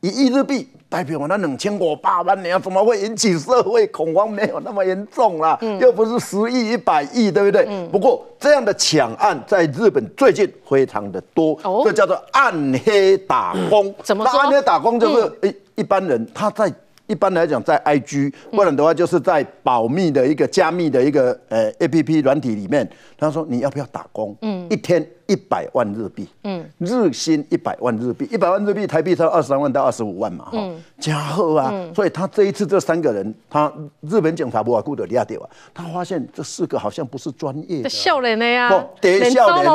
[0.00, 0.68] 一亿日币。
[0.88, 4.30] 代表我那两千五百万年怎么会引起社会恐慌？
[4.30, 7.88] 没有那么严重啦，又不是十亿、一百亿，对不对？
[7.90, 12.52] 不过这样的抢案在日本最近非常的多，这叫做暗
[12.84, 13.94] 黑打工。
[14.02, 14.40] 怎么说？
[14.40, 16.72] 暗黑打工就是一一般人他在。
[17.08, 22.84] 一般来讲，在 IG，不然的话就是在保密的一个加密的一个呃 APP 软体里面。
[23.16, 24.36] 他说你要不要打工？
[24.42, 31.72] 嗯，一天一百万日币，嗯，日薪一百万日币，一百万日币台币才二十三万到二十五万嘛，哈，加厚啊。
[31.94, 37.88] 所以他这一次这三个人，他日本警察不啊顾得利亚掉啊，他发现这四个好像不是专业的。
[37.88, 39.66] 笑脸的呀，不，第一笑脸，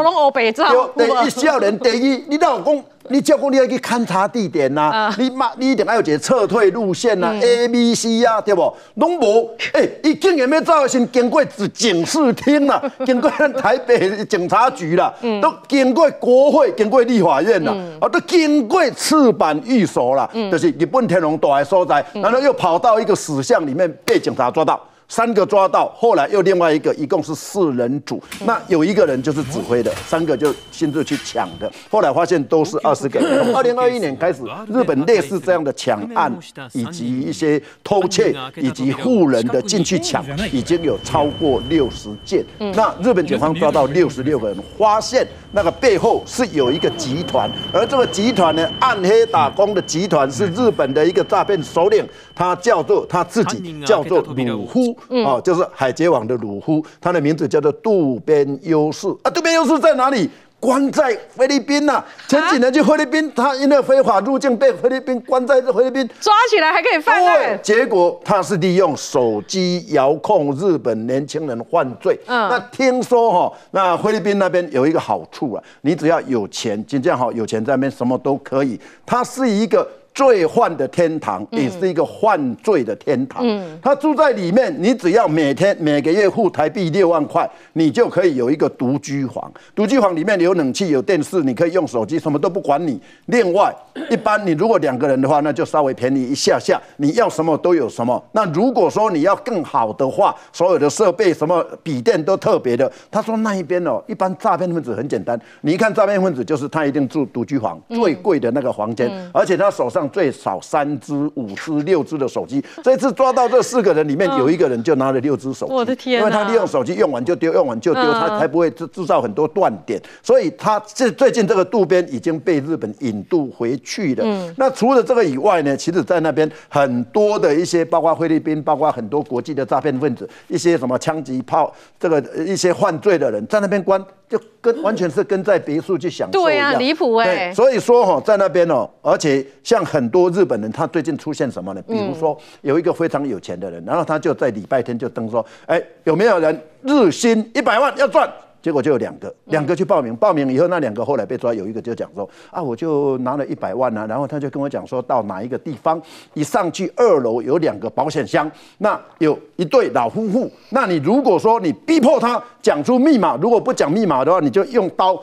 [0.95, 2.83] 第一笑脸，第一你老公。
[3.09, 5.13] 你叫过你要去勘察地点呐？
[5.17, 8.73] 你嘛，你一定要有一个撤退路线呐，A、B、C 啊，对不？
[8.95, 24.79] 拢无， 哎，伊竟然要走先经过警视厅啦， 经过台北警察局啦，都经过国会，经过立法院啦，啊，都经过赤坂寓所啦，就是日本天龙大的所在，然后又跑到一个死巷里面被警察抓到。
[25.11, 28.23] 三个抓到，后来又另外一个，一共是四人组。
[28.45, 31.69] 那有一个人就是指挥的，三个就亲自去抢的。
[31.89, 33.19] 后来发现都是二十个。
[33.19, 36.33] 从二零二一年开始，日本类似这样的抢案，
[36.71, 42.45] 以及一些偷窃，以及护人的进去抢，已经有超过六十件。
[42.57, 54.97] 那日本警方抓到六十六个人，发现那个背后是有一个集团，而这个集团呢，暗黑打工的集团是日本的一个诈骗首领，他叫做他自己叫做鲁夫。
[55.09, 59.31] 哦，就是海贼王的鲁夫，他的名字叫做渡边优势啊。
[59.31, 60.29] 渡边优势在哪里？
[60.59, 62.03] 关在菲律宾呐。
[62.27, 67.59] 前几年去菲律宾，他因为非法入境被菲律宾关在菲律宾，抓起来还可以犯案。
[67.63, 72.15] 结果他是利用手机遥控日本年轻人犯罪。
[72.27, 78.79] 嗯，那听说哈，那菲律宾那边有一个好处啊，你只要有钱，就这样好，有钱在那边什么都可以。
[79.03, 79.87] 他是一个。
[80.13, 83.41] 罪犯的天堂也是一个犯罪的天堂。
[83.45, 89.49] 嗯，他住在里面，你只要每天每个月付台币六万块，你就可以有一个独居房。
[89.73, 92.99] 独居房里面有冷气、有电视，你可以用手机，什么都不管你。
[93.27, 93.73] 另外，
[94.09, 96.79] 一般你如果两个人的话，那就稍微便宜一下下。
[96.97, 98.21] 你要什么都有什么。
[98.33, 102.91] 那如果说你要更好的话，所有的设备什么笔电都特别的。
[103.09, 110.00] 他说那一边哦，一般诈骗分子很简单，你一看诈骗分子就是他一定住独居房，最贵的那个房间，而且他手上。
[110.09, 112.63] 最少三只、五只、六只的手机。
[112.83, 115.73] 这次抓到这四个人里面，有一个人就拿了六只手机。
[115.73, 116.19] 我的天！
[116.19, 120.01] 因为他利用手机用完就丢，用完就丢，他才不会制制造很多断点。
[120.23, 124.23] 所以他这最近这个渡边已经被日本引渡回去了。
[124.25, 124.53] 嗯。
[124.57, 125.75] 那除了这个以外呢？
[125.77, 133.99] 其实，在那边很多的一些，包括菲律宾，包括很多国际的诈骗分子，一些什么枪击炮，这个一些犯罪的人，在那边关。
[134.31, 137.53] 就跟完全是跟在别墅去享受对呀，离谱哎。
[137.53, 141.81] 所以说哈，在那边哦，而且像很多日本人，他最近出现什么呢？
[141.85, 148.31] 比如说有一个非常有钱的人，然后他就在礼拜天就登说，哎，有没有人日薪一百万要赚？
[148.61, 155.99] 结果就有两个，两个去报名，报名以后那两个后来被抓，有一个就讲说啊，我就拿了一百万啊，然后他就跟我讲说到哪一个地方，
[156.33, 165.19] 一上去二楼有两个保险箱，那有一对老夫妇，那你如果说你逼迫他讲出密码，如果不讲密码的话，你就用刀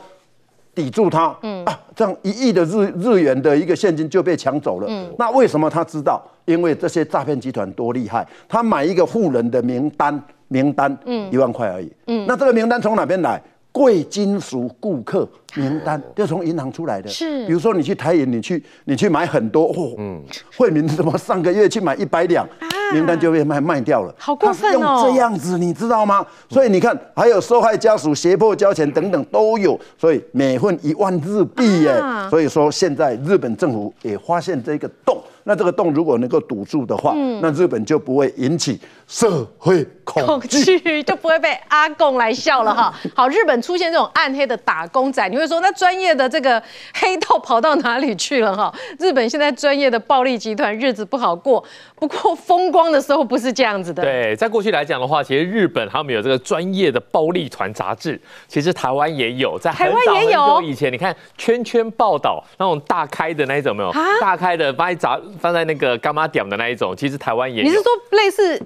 [0.75, 4.87] 抵住他，嗯啊，这样一亿的日日元的一个现金就被抢走了。
[4.89, 6.21] 嗯，那为什么他知道？
[6.45, 10.21] 因为这些诈骗集团多厉害，他买一个富人的名单。
[10.49, 13.41] 名单，嗯，一万块而已，嗯，那这个名单从哪边来？
[13.71, 20.19] 贵金属顾客名单就从银行出来的，是，比如说你去台银，你去你去买很多，哦，嗯，
[20.57, 22.45] 惠民什么上个月去买一百两，
[22.91, 26.25] 名单就被卖卖掉了，好过分哦，这样子你知道吗？
[26.49, 35.15] 所以你看，还有受害家属胁迫交钱等等都有，所以每份一万日币耶，所以说现在日本政府也发现这个洞。
[35.45, 38.79] 那这个洞如果能够堵住的话，那日本就不会引起
[39.09, 42.93] 社会恐惧，就不会被阿贡来笑了哈。
[43.15, 46.61] 好，日本出现这种暗黑的打工仔，你会说那专业的这个
[46.93, 48.73] 黑道跑到哪里去了哈？
[48.99, 51.63] 日本现在专业的暴力集团日子不好过，
[51.95, 54.03] 不过风光的时候不是这样子的。
[54.03, 60.61] 对，在过去来讲的话，其实日本他们有这个专业的暴力团杂志，其实台湾也有，在台湾也有。
[60.61, 63.91] 以前你看圈圈报道那种大开的那一种没有？
[64.21, 65.19] 大开的把你杂。
[65.39, 67.69] 放在那个干妈点的那一种，其实台湾也有。
[67.69, 68.61] 你是说类似？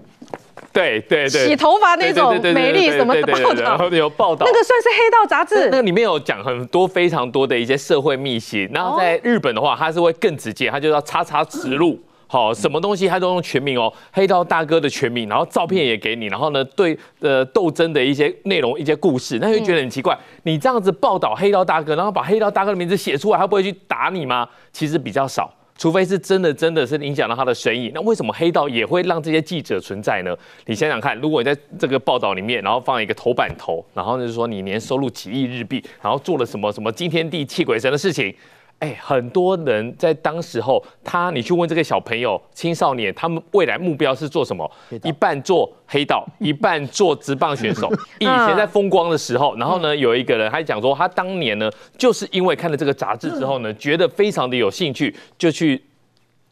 [0.73, 1.47] 对对对。
[1.47, 3.87] 洗头发那种美丽什么的报道？
[3.89, 4.45] 有报道。
[4.45, 5.69] 那个算是黑道杂志。
[5.69, 8.67] 那个里面有讲很多非常多的一些社会秘辛。
[8.73, 11.97] 然后在日本的话，它是会更直接，它就要叉叉直路。
[12.25, 20.17] 好，什么东西他都用全名哦，黑道大哥的全名，然后照片也给你，然后呢，对呃斗争的一些内容、一些故事，那就觉得很奇怪。
[20.41, 24.49] 你这样子报道黑道大哥，然后把黑道大哥的名字写出来，他不会去打你吗？
[24.71, 25.53] 其实比较少。
[25.77, 30.35] 除非是真的，真的是影响到他的生意，那为什么黑道也会让这些记者存在呢？
[30.65, 38.33] 你想想看，如果你在这个报道里面，然后放一个头版头，然后就是说你年收入几亿日币，然后做了什么什么惊天地泣鬼神的事情。
[38.83, 44.69] 哎，很多人在当时候，他你去问这个小朋友、青少年，他们未来目标是做什么？
[45.03, 47.89] 一半做黑道， 一半做职棒选手。
[48.19, 55.81] 以前在风光的时候，然后呢，有一个人还讲说，他当年呢，就是因为看了这个杂志之后呢，觉得非常的有兴趣，就去。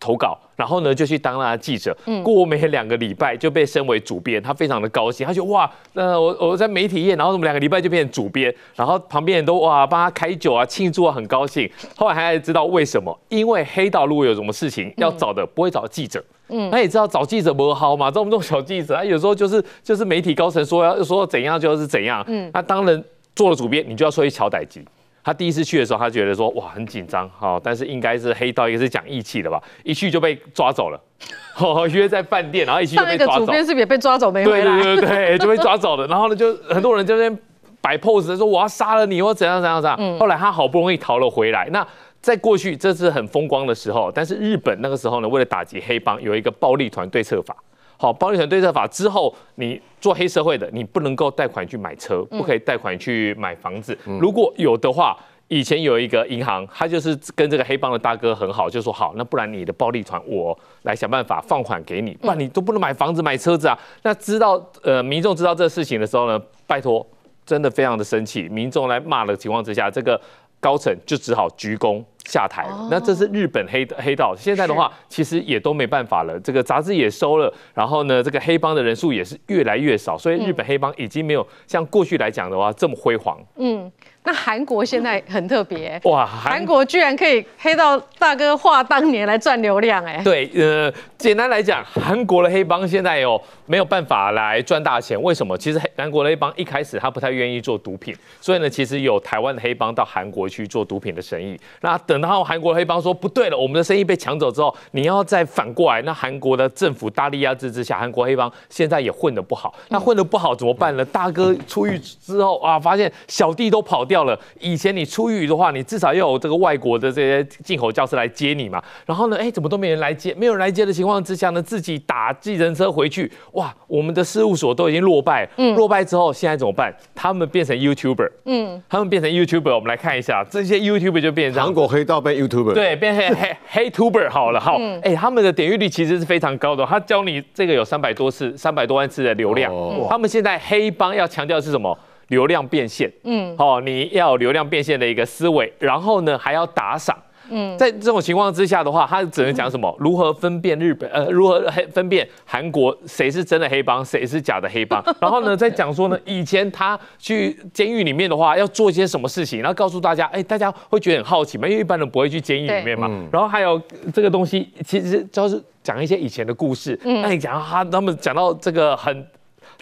[0.01, 1.95] 投稿，然后呢就去当了记者。
[2.07, 11.69] 嗯，过没两个礼拜就被升为主编，他非常的高兴，他就哇，那我我在媒体业，然后怎么两个礼拜就变成主编，然后旁边人都哇帮他开酒啊庆祝啊，很高兴。
[11.95, 13.15] 后来还知道为什么？
[13.29, 16.21] 因为黑道如果有什么事情要找的，不会找记者。
[16.49, 22.23] 嗯，他也知道找记者不好嘛，这么多小记者，他有时候就是就是媒体高层说要说怎样就是怎样。
[22.27, 23.01] 嗯，那当然
[23.35, 24.83] 做了主编，你就要说一乔歹机。
[25.23, 30.99] 他第一次去的时候，他觉得说哇很紧张，哈，但是应该是黑道，一个是讲义气的吧，一去就被抓走了，
[31.91, 33.45] 约在饭店，然后一去就被抓走。
[33.45, 34.81] 主编是不是也被抓走没回来？
[34.81, 36.07] 对对对，就被抓走了。
[36.07, 37.39] 然后呢，就很多人在那边
[37.81, 40.19] 摆 pose，说我要杀了你，或怎样怎样怎样。
[40.19, 41.67] 后来他好不容易逃了回来。
[41.71, 41.85] 那
[42.21, 47.55] 在过去这是很风光的时候，但是日本那个时候呢，为了打击黑帮，有一个暴力团对策法。
[48.01, 53.95] 好，暴力团对策法之后，你做黑社会的，你不能够贷款去买车，不可以贷款去买房子。
[54.19, 55.15] 如果有的话，
[55.49, 63.77] 以前有一个银行，他就是跟这个黑帮的大哥很好，就说好，那不然你的暴力团我来想办法放款给你，不然你都不能买房子买车子啊。
[64.01, 67.05] 那知道呃民众知道这个事情的时候呢，拜托
[67.45, 70.19] 真的非常的生气，民众来骂的情况之下，这个
[70.59, 72.03] 高层就只好鞠躬。
[72.25, 74.35] 下台了，那这是日本黑黑道。
[74.35, 76.39] 现在的话，其实也都没办法了。
[76.39, 83.39] 这个杂志也收了，然后呢，这个黑帮的人数也是越来越少，所以日本黑帮已经没有像过去来讲的话这么辉煌。
[83.57, 83.91] 嗯，
[84.23, 90.21] 那韩国现在很特别哇，韩国居然可以黑道大哥话当年来赚流量哎。
[90.23, 95.19] 对，呃，简单来讲，韩国的黑帮现在有没有办法来赚大钱？
[95.21, 95.57] 为什么？
[95.57, 101.59] 其实韩国的黑帮一开始他不太愿意做毒品，所以呢，其实有台湾的黑帮到韩国去做毒品的生意。
[101.81, 109.73] 那等到韩国黑帮说不对了，我们的生意被抢走之后，你要再反过来，那韩国的政府大力压制之下，韩国黑帮现在也混得不好。
[109.89, 111.03] 那混得不好怎么办呢？
[111.05, 114.37] 大哥出狱之后啊，发现小弟都跑掉了。
[114.59, 118.83] 以前你出狱的话，你至少要有这个外国的这些进口教师来接你嘛。
[119.05, 120.33] 然后呢，哎，怎么都没人来接？
[120.33, 123.31] 没有人来接的情况之下呢，自己打计程车回去。
[123.53, 125.47] 哇，我们的事务所都已经落败。
[125.55, 126.93] 嗯，落败之后现在怎么办？
[127.15, 128.29] 他们变成 YouTuber。
[128.43, 132.41] 嗯，他们变成 YouTuber，我们来看一下这些 YouTuber 就变成韩国黑道被。
[132.41, 139.71] YouTuber 对，变黑黑黑 Tuber 好了哈，哎，他们的点阅率其实是非常高的，他教你这个有三百多次、三百多万次的流量。
[140.09, 141.95] 他们现在黑帮要强调的是什么？
[142.31, 143.11] 流量变现。
[143.23, 147.15] 嗯，哦，你要流量变现的一个思维，然后呢还要打赏。
[147.53, 149.93] 嗯，在这种情况之下的话，他只能讲什么？
[149.99, 151.09] 如何分辨日本？
[151.11, 155.03] 呃，如何黑分辨韩国谁是真的黑帮，谁是假的黑帮？
[155.19, 159.59] 然后呢，再讲说呢，以前他去监狱里面的话，要做一些什么事情？
[159.59, 163.09] 然后告诉大家，哎，大家会觉得很好奇嘛，因为一般人不会去监狱里面嘛。
[163.29, 163.81] 然后还有
[164.13, 166.97] 这个东西，其实就是讲一些以前的故事。
[167.03, 169.27] 那你讲他他们讲到这个很。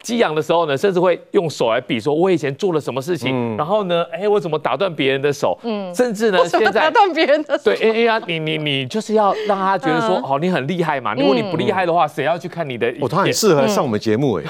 [0.01, 5.57] 激昂的时候呢，甚至会用手来比，说我以前做了什么事情，然后呢，哎，我怎么打断别人的手？
[5.63, 7.65] 嗯，甚至呢， 现在打断别人的手？
[7.65, 11.13] 对，哎哎呀，你你你就是要让他觉得说，哦，你很厉害嘛。
[11.13, 12.87] 如果你不厉害的话，谁要去看你的？
[13.01, 14.43] 哦，他很适合上我们节目哎。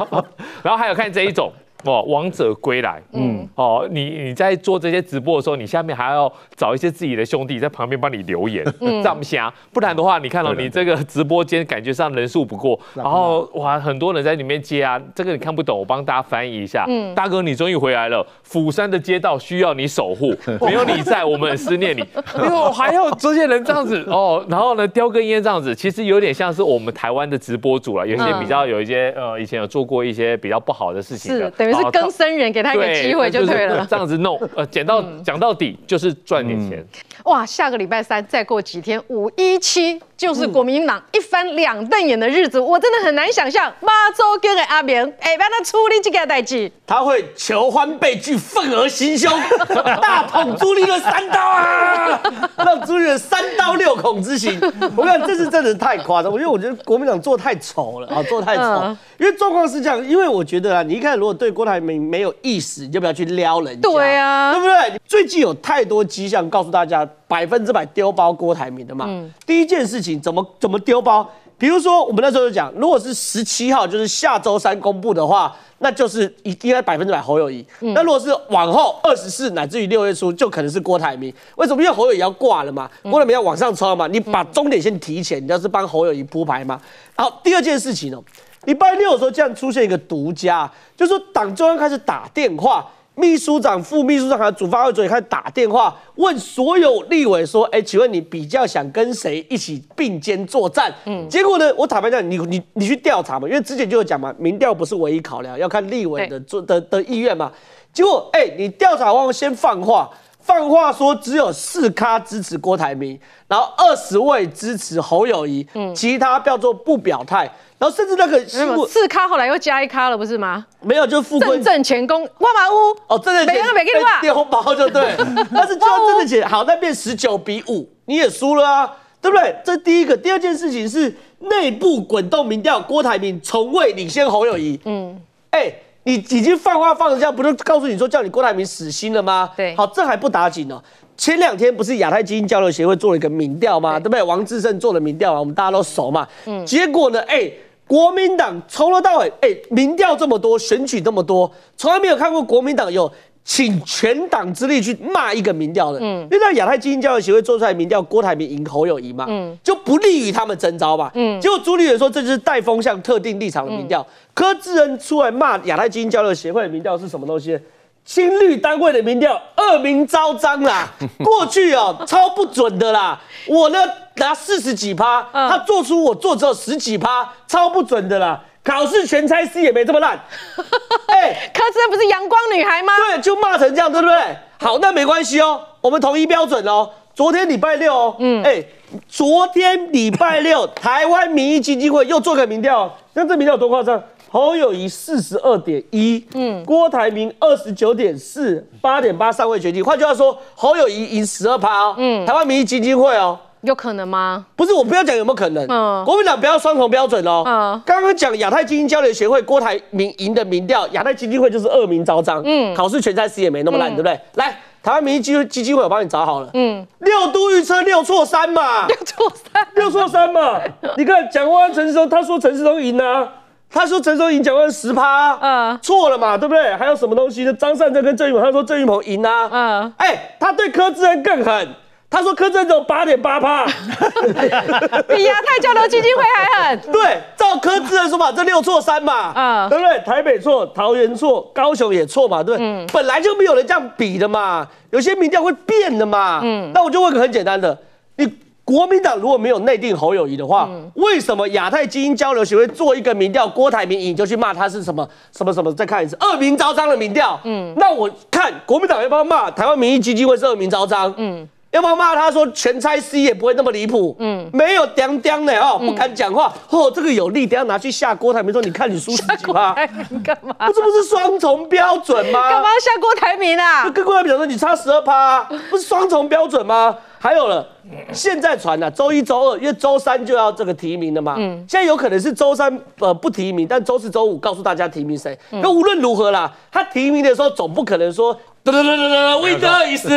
[0.62, 1.52] 然后还有看这一种。
[1.84, 22.00] 哦，王者归来，嗯，哦，你你在做这些直播的时候，你下面还要找一些自己的兄弟在旁边帮你留言，这样瞎，不然的话，你看到你这个直播间感觉上人数不过，然后哇，很多人在里面接啊，这个你看不懂，我帮大家翻译一下，嗯，大哥你终于回来了，釜山的街道需要你守护， 没有你在，我们很思念你，
[22.36, 24.02] 因为还有这些人这样子。
[24.08, 31.84] 哦，然后呢，叼根烟这样子，其实有点像是我们台湾的直播主了，有些比较有一些呃，以前有做过一些比较不好的事情的，等于。
[31.84, 33.86] 是更生人，给他一个机会就对了。
[33.88, 36.84] 这样子弄，呃，讲到讲到底就是赚点钱。
[37.24, 40.00] 哇，下个礼拜三再过几天，五一七。
[40.16, 43.72] 就是国民党一翻两瞪眼的日子，我真的很难想象。
[43.80, 49.30] 马周跟阿明，哎，帮他处理这个代志，他会求欢被拒，愤而行凶，
[50.00, 52.22] 大捅朱立伦三刀啊，
[52.58, 54.60] 让朱立伦三刀六孔之刑。
[54.96, 58.96] 我看这是真的太夸张，因为我觉得国民党做太丑了啊，做太丑。
[59.18, 65.00] 因为状况是这样，因为我觉得啊，你一看如果对郭台铭没有意思，你就不要去撩人家，对啊，对不对？
[65.06, 67.08] 最近有太多迹象告诉大家。
[67.26, 69.08] 百分之百丢包郭台铭的嘛？
[69.46, 71.28] 第一件事情怎么怎么丢包？
[71.56, 77.64] 比如说我们那时候就讲，如果是十七号，就是下周三公布的话，那就是应该百分之百侯友谊。
[77.80, 81.32] 那如果是往后二十四乃至于六月初，就可能是郭台铭。
[81.56, 81.80] 为什么？
[81.80, 86.78] 因为侯友谊要挂了嘛，郭台铭要往上冲嘛，你把终点线提前，你要是帮侯友谊铺排嘛。
[87.14, 88.22] 好，第二件事情哦，
[88.64, 92.84] 礼拜六的时候竟然出现一个独家，就是说党中央开始打电话。
[93.16, 107.52] 秘书长、副秘书长还有主发会主任开始打电话问所有立委说：“哎，请问你比较想跟谁一起并肩作战？”嗯，结果呢，我坦白讲，你你你去调查嘛，因为之前就有讲嘛，民调不是唯一考量，要看立委的做的的意愿嘛。
[107.92, 110.10] 结果，哎，你调查完先放话，
[110.44, 113.18] 放话说只有四咖支持郭台铭，
[113.48, 117.50] 然后二十位支持侯友谊，嗯，其他叫做不表态。
[117.78, 118.38] 然后甚至那个
[118.86, 120.64] 四咖后来又加一咖了，不是吗？
[120.80, 122.74] 没有，就富正正前功万马屋
[123.08, 125.14] 哦，正正前每个每个人垫红包就对，
[125.52, 129.56] 但是就正正前好，那变十九比五，你也输了啊，对不对？
[129.64, 134.78] 这第一个，第二件事情是内部滚动民调，郭台铭从未领先侯友谊。
[134.84, 135.20] 嗯，
[135.50, 135.72] 哎，
[136.04, 139.50] 你已经放话放成这样，不是告诉你说叫你郭台铭死心了吗？
[139.56, 140.80] 对，好，这还不打紧呢。
[141.16, 143.98] 前两天不是亚太基金交流协会做了一个民调吗？
[143.98, 144.22] 对不对？
[144.22, 146.26] 王志胜做的民调啊，我们大家都熟嘛。
[146.46, 147.50] 嗯，结果呢，哎。
[147.86, 153.12] 国民党从头到尾，哎，民调这么多，选举这么多，从来没有看过国民党有
[153.44, 155.98] 请全党之力去骂一个民调的。
[156.00, 161.10] 嗯，因为在亚太基金教育协会做出来民调，郭台铭赢侯友谊嘛，嗯，就不利于他们征召嘛。
[161.14, 164.04] 嗯，结果朱立伦说这就是带风向、特定立场的民调。
[164.32, 167.58] 柯志恩出来骂亚太基金交流协会的民调是什么东西？
[168.06, 170.90] 青绿单位的民调恶名昭彰啦，
[171.24, 173.78] 过去哦超不准的啦，我呢
[174.16, 178.42] 拿四十几趴，他做出我做只有十几趴，超不准的啦。
[178.64, 180.18] 考试全猜 C 也没这么烂，
[181.08, 182.94] 哎，柯志恩不是阳光女孩吗？
[183.12, 184.16] 对，就骂成这样，对不对？
[184.58, 186.90] 好，那没关系哦，我们统一标准哦。
[187.14, 188.64] 昨天礼拜六哦，嗯，哎，
[189.06, 194.02] 昨天礼拜六， 台湾民意基金会又做个民调，那这民调有多夸张？
[194.30, 199.84] 侯友谊四十二点一，嗯，郭台铭二十九点四，八点八尚未决定。
[199.84, 204.46] 换句话说，侯友谊赢十二趴哦，嗯，台湾民意基金会哦，有可能吗？
[204.56, 214.20] 不是，我不要讲有没有可能，嗯，国民党不要双重标准哦，嗯，刚刚讲亚太基金交流协会郭台铭赢的民调，亚太基金会就是恶名昭彰，嗯，考试全在 C 也没那么烂，对不对？
[214.34, 214.56] 来。
[214.84, 216.50] 台湾民意基基金会，我帮你找好了。
[216.52, 220.60] 嗯，六都预测六错三嘛，六错三，六错三嘛。
[220.98, 223.26] 你看蒋万安、陈世忠，他说陈世忠赢啊，
[223.70, 226.74] 他说陈世忠赢蒋万安十趴，嗯，错了嘛，对不对？
[226.74, 227.54] 还有什么东西呢？
[227.54, 231.66] 张善政跟郑云鹏，他说郑云鹏赢啊，嗯，哎，他对柯志恩更狠。
[232.10, 233.64] 他说柯震东八点八趴，
[235.08, 236.80] 比亚太交流基金会还狠。
[236.92, 239.98] 对，照柯志的说法，这六错三嘛，嗯，对不对？
[240.04, 247.76] 台北错，桃园错，高雄也错嘛，对，嗯，本来就没有人这样比的嘛，有些民调会变的嘛，嗯，那我就问个很简单的，
[248.16, 248.32] 你
[248.64, 255.74] 国民党如果没有内定侯友谊的话，为什么亚太基因交流协会做一个民调，郭台铭赢就去骂他是什么什么什么？
[255.74, 261.12] 再看一次恶名昭彰的民调，嗯，那我看国民党要不要骂台湾民意基金会是恶名昭彰？
[261.16, 261.48] 嗯。
[261.74, 264.14] 要不要骂他说全拆 C 也不会那么离谱？
[264.20, 266.54] 嗯，没有刁刁的哦，不敢讲话。
[266.70, 269.74] 哦，这个有利，等下拿去下郭台铭说，你看你输十几趴，
[270.22, 270.54] 干嘛？
[270.72, 272.48] 这不是双重标准吗？
[272.48, 273.90] 干嘛要下郭台铭啊？
[273.90, 276.96] 跟郭台铭讲说你差十二趴，不是双重标准吗？
[277.18, 277.66] 还有了，
[278.12, 281.34] 现在传了周一周二，因为周三就要这个提名了嘛。
[281.38, 285.36] 嗯，现在有可能是周三呃不提名，但周四周五告诉大家提名谁。
[285.50, 288.38] 那无论如何啦，他提名的时候总不可能说。
[288.64, 290.08] 噔噔噔噔噔，魏德意思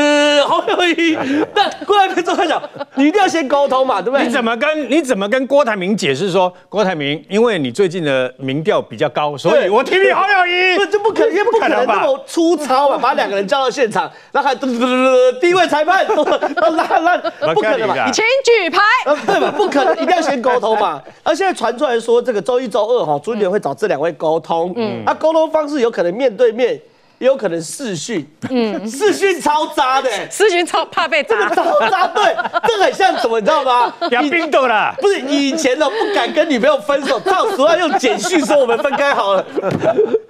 [0.45, 1.18] 好有意义。
[1.54, 2.64] 但郭台铭总在讲，
[2.95, 4.26] 你一定要先沟通嘛，对不对？
[4.26, 10.78] 你怎么跟你怎么跟郭台铭解释说，郭台铭，因为你最近的民调比较高，所以我提你好友谊。
[10.78, 17.18] 这这不可能，不可能这么粗糙嘛，把两个人叫到现场，然后还噔噔噔噔，第一位裁判都拉拉，
[17.54, 18.10] 不可能嘛？
[18.14, 18.80] 请举牌，
[19.26, 19.52] 对吧？
[19.58, 21.04] 不可能，一定要先沟通嘛。
[21.22, 26.80] 而现在传出来说，这个周一周二哈，朱立伦会找这两位沟通，嗯，那沟通方式有可能面对面。
[27.20, 32.36] 也有可能视讯，嗯，视讯超渣的，视讯超怕被砸，超渣，对，
[32.68, 33.91] 这很像什么，你知道吗？
[34.11, 39.45] 养冰豆了，不是以前的不敢跟女朋友分手，到时候用简讯说我们分开好了，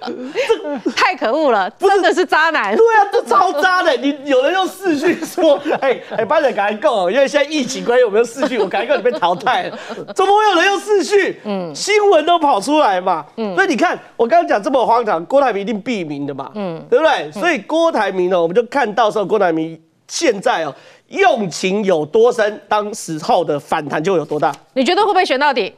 [0.02, 2.74] 这太可恶了，真的是渣男。
[2.74, 9.78] 对啊，这超渣的，你有人用视讯说， 哎哎，班长赶紧够，因为现在疫情关系，我们用视讯， 我赶紧够你被淘汰了，
[10.14, 11.36] 怎么会有人用视讯？
[11.44, 16.77] 嗯，新闻都跑出来嘛，嗯，所以你看我刚刚讲这么荒唐，郭台铭一定避名的嘛，嗯。
[16.88, 17.32] 对不对？
[17.32, 20.74] 所以郭台铭呢，我们就看到时候郭台铭现在哦，
[21.08, 24.52] 用情有多深，当时候的反弹就有多大。
[24.74, 25.74] 你觉得会不会选到底？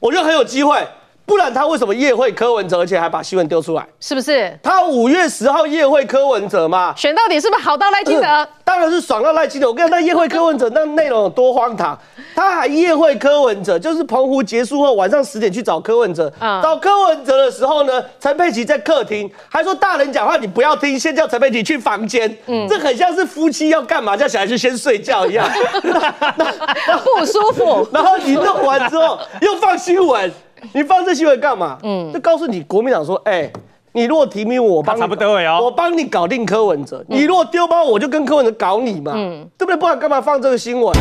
[0.00, 0.86] 我觉得很有机会。
[1.30, 3.86] 不然他为什么夜会柯文哲，而且还把新闻丢出来？
[4.00, 4.52] 是不是？
[4.60, 6.92] 他五月十号夜会柯文哲嘛？
[6.96, 8.48] 选到底是不是好到赖清德？
[8.64, 9.68] 当然是爽到赖清德。
[9.68, 11.96] 我跟你讲，那夜会柯文哲那内容有多荒唐？
[12.34, 16.32] 他还夜会柯文哲，就是澎湖结束后晚上十点去找柯文哲。
[16.40, 22.36] 找柯文哲的时候呢，陈佩琪在客厅，还说大人讲话你不要听，先叫陈佩琪去房间。
[22.46, 25.48] 嗯，这很像是夫妻要干嘛，叫小孩去先睡觉一样，
[27.16, 27.86] 不舒服。
[27.92, 30.32] 然后你弄完之后又放新闻。
[30.72, 31.78] 你放这新闻干嘛？
[31.82, 33.50] 嗯，就告诉你国民党说，哎，
[33.92, 37.04] 你如果提名我，帮差不多哦，我帮你搞定柯文哲。
[37.08, 39.12] 你如果丢包，我就跟柯文哲搞你嘛，
[39.58, 39.76] 对不对？
[39.76, 40.94] 不然干嘛放这个新闻？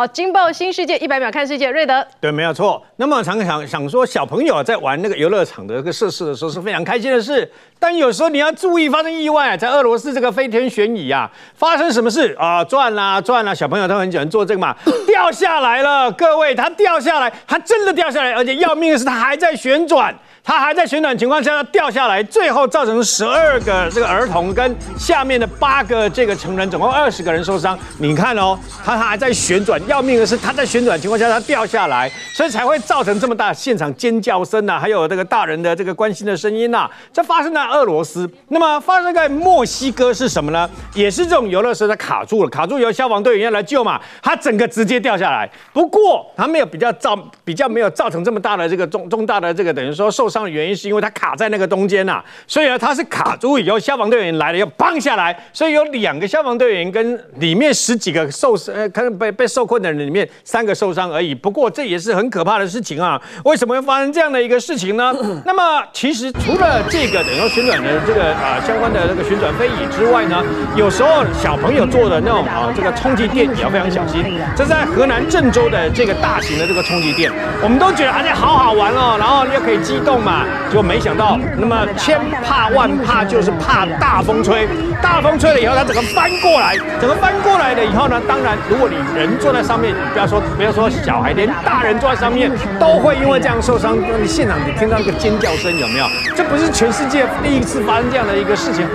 [0.00, 2.82] 好，惊爆新世界一百秒看世界，瑞德对，没有错。
[2.96, 7.46] 那么常想想说，小朋友在玩那个游乐场的这个设施的时候是非常开心的事，
[7.78, 9.54] 但有时候你要注意发生意外。
[9.58, 12.64] 在俄罗斯这个飞天悬椅啊，发生什么事啊？
[12.64, 14.74] 转啦转啦，小朋友都很喜欢做这个嘛，
[15.06, 20.18] 掉下来了，各位，它掉下来，它真的掉下来，而且要命的是它还在旋转。
[20.42, 27.78] 它还在旋转情况下掉下来，最后造成十二个这个儿童跟下面的八个这个成人，总共二十个人受伤。
[27.98, 36.90] 你看哦，它还在旋转，要命的是它在旋转情况下它掉下来，所以才会造成这么大现场尖叫声呐，还有这个大人的这个关心的声音呐。
[37.12, 40.68] 这发生在俄罗斯，那么发生在墨西哥是什么呢？
[40.94, 45.48] 也是这种游乐设施卡住了，卡住由消防队员要来救嘛，它整个直接掉下来。
[45.72, 50.29] 不过它没有比较造比较没有造成这么大的这个重重大的这个等于说受。
[50.30, 61.34] 伤的原因是因为它卡在那个中间呐，所以呢，它是卡住以后，消防队员来了要帮下来，所以有两个消防队员跟里面十几个受呃可能被被受困的人里面三个受伤而已。
[61.34, 63.20] 不过这也是很可怕的事情啊！
[63.44, 65.12] 为什么会发生这样的一个事情呢？
[65.44, 70.44] 那么其实除了这个等于说旋转的这个啊相关的那个旋转飞椅之外呢，
[70.76, 74.24] 有时候小朋友坐的那种啊这个充气垫也要非常小心。
[74.56, 84.68] 这在河南郑州的这个大型的这个充气垫，我们都觉得啊这好好玩哦，然后又可以激动嘛，结果没想到，那么千怕万怕就是怕大风吹，
[85.02, 93.96] 大风吹了以后它整个翻过来，整个翻过来了以后呢，当然如果你人坐在上面，不要说不要说小孩，连大人坐在上面都会因为这样受伤。
[94.20, 96.06] 你现场你听到那个尖叫声有没有？
[96.36, 98.86] 这不是全世界第一次发生这样的一个事情。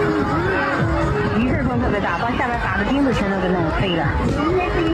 [1.38, 4.06] 一阵风特别大，把下面打的钉子全都给弄飞了。